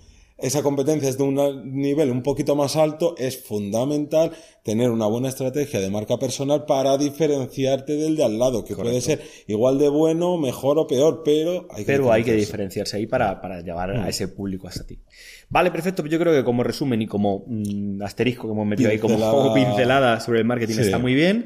esa 0.43 0.63
competencia 0.63 1.07
es 1.07 1.19
de 1.19 1.25
un 1.25 1.35
nivel 1.75 2.11
un 2.11 2.23
poquito 2.23 2.57
más 2.57 2.75
alto, 2.75 3.15
es 3.19 3.37
fundamental 3.43 4.33
tener 4.63 4.89
una 4.91 5.05
buena 5.07 5.29
estrategia 5.29 5.81
de 5.81 5.91
marca 5.91 6.19
personal 6.19 6.65
para 6.65 6.97
diferenciarte 6.97 7.95
del 7.97 8.17
de 8.17 8.25
al 8.25 8.39
lado, 8.39 8.65
que 8.65 8.75
puede 8.75 9.03
ser 9.03 9.21
igual 9.49 9.79
de 9.79 9.91
bueno, 9.91 10.39
mejor 10.39 10.79
o 10.79 10.87
peor, 10.87 11.21
pero 11.27 11.69
hay 11.71 11.85
que 11.85 11.93
Pero 11.93 12.11
hay 12.11 12.25
que 12.25 12.33
diferenciarse. 12.33 12.97
ahí 12.97 13.07
para, 13.07 13.39
para 13.43 13.61
llevar 13.61 13.91
Mm. 13.95 14.01
a 14.01 14.09
ese 14.09 14.29
público 14.29 14.67
hasta 14.67 14.87
ti. 14.87 14.99
Vale, 15.51 15.71
perfecto. 15.71 16.07
Yo 16.07 16.19
creo 16.19 16.33
que 16.33 16.43
como 16.43 16.63
resumen 16.63 17.03
y 17.03 17.07
como 17.07 17.45
mm, 17.47 18.01
asterisco 18.03 18.47
que 18.47 18.53
hemos 18.53 18.67
metido 18.67 18.89
ahí 18.89 18.99
como, 18.99 19.53
Pincelada. 19.53 20.21
sobre 20.25 20.39
el 20.39 20.47
marketing 20.47 20.75
Sí. 20.77 20.81
está 20.83 20.97
muy 20.99 21.13
bien. 21.13 21.45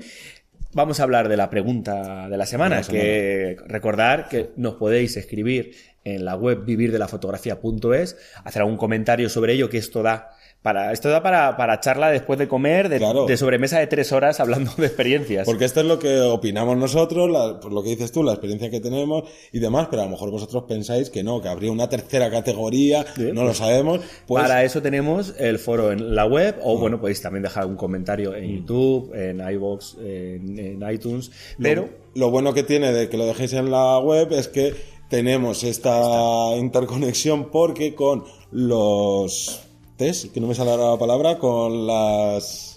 Vamos 0.72 1.00
a 1.00 1.02
hablar 1.04 1.28
de 1.28 1.36
la 1.36 1.50
pregunta 1.50 2.28
de 2.28 2.36
la 2.36 2.46
semana, 2.46 2.76
De 2.76 2.82
la 2.82 2.88
que 2.88 3.56
recordar 3.66 4.28
que 4.28 4.50
nos 4.56 4.74
podéis 4.74 5.16
escribir 5.16 5.72
en 6.04 6.24
la 6.24 6.36
web 6.36 6.64
vivirdelafotografía.es, 6.64 8.16
hacer 8.44 8.62
algún 8.62 8.76
comentario 8.76 9.28
sobre 9.28 9.54
ello, 9.54 9.68
que 9.68 9.78
esto 9.78 10.02
da 10.02 10.30
para, 10.62 10.92
esto 10.92 11.10
da 11.10 11.22
para, 11.22 11.58
para 11.58 11.78
charla 11.80 12.10
después 12.10 12.38
de 12.38 12.48
comer, 12.48 12.88
de, 12.88 12.96
Claro. 12.96 13.26
de 13.26 13.36
sobremesa 13.36 13.78
de 13.78 13.86
tres 13.86 14.12
horas 14.12 14.40
hablando 14.40 14.70
de 14.78 14.86
experiencias. 14.86 15.44
Porque 15.44 15.66
esto 15.66 15.80
es 15.80 15.86
lo 15.86 15.98
que 15.98 16.20
opinamos 16.22 16.78
nosotros, 16.78 17.30
la- 17.30 17.60
por 17.60 17.70
lo 17.70 17.82
que 17.82 17.90
dices 17.90 18.10
tú, 18.12 18.22
la 18.22 18.32
experiencia 18.32 18.70
que 18.70 18.80
tenemos 18.80 19.24
y 19.52 19.58
demás, 19.58 19.88
pero 19.90 20.00
a 20.02 20.04
lo 20.06 20.12
mejor 20.12 20.30
vosotros 20.30 20.64
pensáis 20.66 21.10
que 21.10 21.22
no, 21.22 21.42
que 21.42 21.48
habría 21.48 21.70
una 21.70 21.90
tercera 21.90 22.30
categoría, 22.30 23.04
no 23.34 23.44
lo 23.44 23.52
sabemos. 23.52 24.00
Pues 24.26 24.42
Para 24.42 24.64
eso 24.64 24.80
tenemos 24.80 25.34
el 25.38 25.58
foro 25.58 25.92
en 25.92 26.14
la 26.14 26.24
web, 26.24 26.56
o 26.62 26.78
bueno, 26.78 26.98
podéis 26.98 27.20
también 27.20 27.42
dejar 27.42 27.66
un 27.66 27.76
comentario 27.76 28.34
en 28.34 28.60
YouTube, 28.60 29.12
en 29.14 29.40
iVoox, 29.46 29.96
en, 30.02 30.58
en 30.58 30.90
iTunes, 30.90 31.30
pero 31.60 31.90
lo 32.14 32.30
bueno 32.30 32.54
que 32.54 32.62
tiene 32.62 32.90
de 32.92 33.10
que 33.10 33.18
lo 33.18 33.26
dejéis 33.26 33.52
en 33.52 33.70
la 33.70 33.98
web 33.98 34.32
es 34.32 34.48
que 34.48 34.72
tenemos 35.14 35.62
esta 35.62 36.56
interconexión 36.56 37.48
porque 37.52 37.94
con 37.94 38.24
los 38.50 39.60
test, 39.96 40.32
que 40.32 40.40
no 40.40 40.48
me 40.48 40.56
sale 40.56 40.72
ahora 40.72 40.90
la 40.90 40.98
palabra, 40.98 41.38
con 41.38 41.86
las 41.86 42.73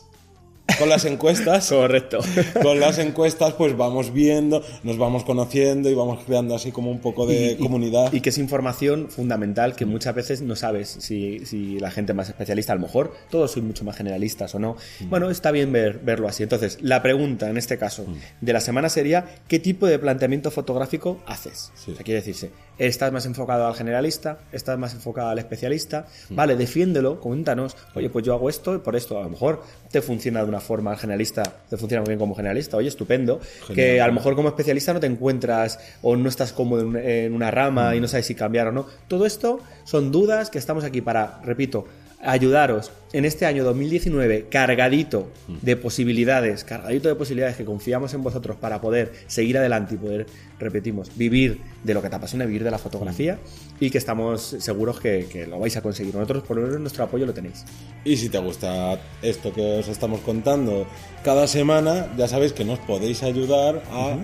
con 0.80 0.90
las 0.90 1.06
encuestas, 1.06 1.70
correcto. 1.70 2.20
con 2.62 2.80
las 2.80 2.98
encuestas 3.00 3.54
pues 3.54 3.76
vamos 3.78 4.12
viendo, 4.14 4.64
nos 4.84 4.98
vamos 4.98 5.24
conociendo 5.24 5.90
y 5.90 5.94
vamos 5.96 6.24
creando 6.26 6.56
así 6.56 6.72
como 6.72 6.92
un 6.92 7.00
poco 7.00 7.26
de 7.26 7.36
Y- 7.36 7.52
y- 7.52 7.56
comunidad. 7.58 8.12
Y 8.14 8.22
que 8.22 8.30
es 8.30 8.38
información 8.38 9.10
fundamental 9.10 9.76
que 9.76 9.86
muchas 9.86 10.14
veces 10.16 10.42
no 10.42 10.56
sabes 10.56 10.90
si, 11.00 11.46
si 11.46 11.80
la 11.80 11.92
gente 11.92 12.14
más 12.14 12.30
especialista, 12.30 12.74
a 12.74 12.76
lo 12.76 12.82
mejor 12.82 13.14
todos 13.30 13.52
sois 13.52 13.66
mucho 13.66 13.84
más 13.84 13.96
generalistas 13.98 14.54
o 14.56 14.60
no. 14.60 14.76
Mm. 15.00 15.10
Bueno, 15.10 15.30
está 15.30 15.52
bien 15.52 15.72
ver, 15.72 16.00
verlo 16.04 16.28
así. 16.28 16.44
Entonces, 16.44 16.78
la 16.82 17.02
pregunta 17.02 17.50
en 17.50 17.58
este 17.58 17.78
caso 17.78 18.04
Mm. 18.08 18.46
de 18.46 18.54
la 18.54 18.62
semana 18.62 18.90
sería: 18.90 19.26
¿qué 19.48 19.60
tipo 19.60 19.88
de 19.88 19.98
planteamiento 20.00 20.52
fotográfico 20.52 21.20
haces? 21.26 21.72
Sí. 21.76 21.92
O 21.92 21.96
sea, 21.96 22.04
quiere 22.04 22.20
decirse, 22.22 22.52
¿estás 22.78 23.12
más 23.12 23.26
enfocado 23.26 23.66
al 23.68 23.74
generalista? 23.76 24.40
¿Estás 24.52 24.78
más 24.78 24.94
enfocado 24.94 25.30
al 25.30 25.40
especialista? 25.40 26.06
Mm. 26.30 26.36
Vale, 26.36 26.56
defiéndelo, 26.56 27.20
coméntanos. 27.20 27.76
Oye, 27.96 28.10
pues 28.10 28.26
yo 28.26 28.34
hago 28.34 28.50
esto 28.50 28.76
y 28.76 28.80
por 28.80 28.96
esto 28.96 29.18
a 29.20 29.24
lo 29.24 29.30
mejor 29.30 29.64
te 29.92 30.02
funciona 30.02 30.44
de 30.44 30.50
una 30.50 30.57
forma 30.60 30.92
al 30.92 30.98
generalista, 30.98 31.44
te 31.70 31.78
funciona 31.78 32.02
muy 32.02 32.10
bien 32.10 32.20
como 32.20 32.36
generalista. 32.36 32.78
Oye, 32.78 32.88
estupendo. 32.88 33.40
Que 33.76 34.02
a 34.02 34.08
lo 34.08 34.14
mejor 34.14 34.36
como 34.36 34.50
especialista 34.50 34.94
no 34.94 35.00
te 35.00 35.08
encuentras 35.08 35.80
o 36.02 36.16
no 36.16 36.30
estás 36.30 36.54
cómodo 36.54 36.82
en, 36.82 36.88
un- 36.88 36.98
en 36.98 37.34
una 37.34 37.52
rama 37.52 37.96
y 37.96 38.00
no 38.00 38.08
sabes 38.08 38.26
si 38.26 38.36
cambiar 38.36 38.68
o 38.68 38.72
no. 38.72 38.86
Todo 39.08 39.26
esto 39.26 39.60
son 39.84 40.12
dudas 40.12 40.50
que 40.50 40.58
estamos 40.58 40.84
aquí 40.84 41.02
para, 41.02 41.40
repito, 41.44 41.86
ayudaros 42.22 42.92
en 43.14 43.26
este 43.26 43.46
año 43.46 43.64
2019 43.64 44.48
cargadito 44.50 45.30
de 45.62 45.76
posibilidades, 45.78 46.64
cargadito 46.64 47.08
de 47.08 47.16
posibilidades 47.16 47.56
que 47.56 47.66
confiamos 47.66 48.14
en 48.14 48.24
vosotros 48.24 48.58
para 48.58 48.82
poder 48.82 49.14
seguir 49.28 49.58
adelante 49.58 49.96
y 49.96 49.98
poder, 49.98 50.26
repetimos, 50.60 51.16
vivir 51.16 51.62
de 51.84 51.94
lo 51.94 52.02
que 52.02 52.10
te 52.10 52.16
apasiona, 52.16 52.46
vivir 52.46 52.64
de 52.64 52.72
la 52.72 52.78
fotografía 52.78 53.40
y 53.80 53.90
que 53.90 53.98
estamos 53.98 54.56
seguros 54.60 55.00
que, 55.00 55.28
que 55.32 55.48
lo 55.48 55.60
vais 55.60 55.78
a 55.78 55.82
conseguir. 55.82 56.16
Nosotros 56.16 56.44
por 56.44 56.58
lo 56.58 56.64
menos 56.64 56.80
nuestro 56.80 57.04
apoyo 57.04 57.26
lo 57.26 57.34
tenéis. 57.34 57.66
Y 58.04 58.18
si 58.18 58.30
te 58.30 58.40
gusta 58.40 59.00
esto 59.22 59.54
que 59.54 59.80
os 59.80 59.88
estamos 59.88 60.22
contando 60.22 60.88
cada 61.24 61.48
semana, 61.48 62.08
ya 62.18 62.28
sabéis 62.28 62.54
que 62.54 62.66
nos 62.66 62.80
podéis 62.80 63.24
ayudar 63.24 63.82
a 63.92 64.18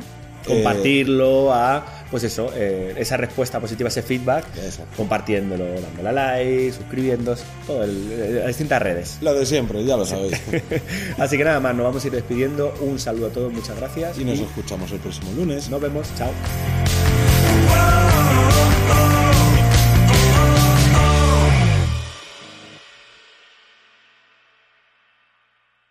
compartirlo, 0.46 1.54
a 1.54 1.86
pues 2.12 2.24
eso, 2.24 2.52
eh, 2.56 2.94
esa 2.98 3.18
respuesta 3.18 3.60
positiva, 3.60 3.88
ese 3.90 4.04
feedback, 4.04 4.46
compartiéndolo, 4.96 5.66
dándole 5.82 6.10
a 6.10 6.12
like, 6.12 6.72
suscribiéndose, 6.74 7.44
todo 7.66 7.84
el- 7.84 8.12
eh, 8.12 8.32
las 8.40 8.48
distintas 8.48 8.82
redes. 8.82 9.18
lo 9.22 9.34
de 9.34 9.46
siempre, 9.46 9.84
ya 9.84 9.98
lo 9.98 10.06
sabéis. 10.06 10.34
Así 11.18 11.38
que 11.38 11.44
nada 11.44 11.60
más, 11.60 11.74
nos 11.76 11.86
vamos 11.86 12.04
a 12.04 12.08
ir 12.08 12.14
despidiendo. 12.14 12.74
Un 12.82 13.00
saludo 13.00 13.28
a 13.28 13.30
todos, 13.32 13.52
muchas 13.52 13.76
gracias 13.78 14.18
y 14.20 14.26
nos 14.26 14.40
escuchamos 14.40 14.92
el 14.92 15.00
próximo 15.00 15.32
lunes. 15.36 15.70
nos 15.70 15.82
vemos. 15.82 16.08
Chao. 16.18 16.30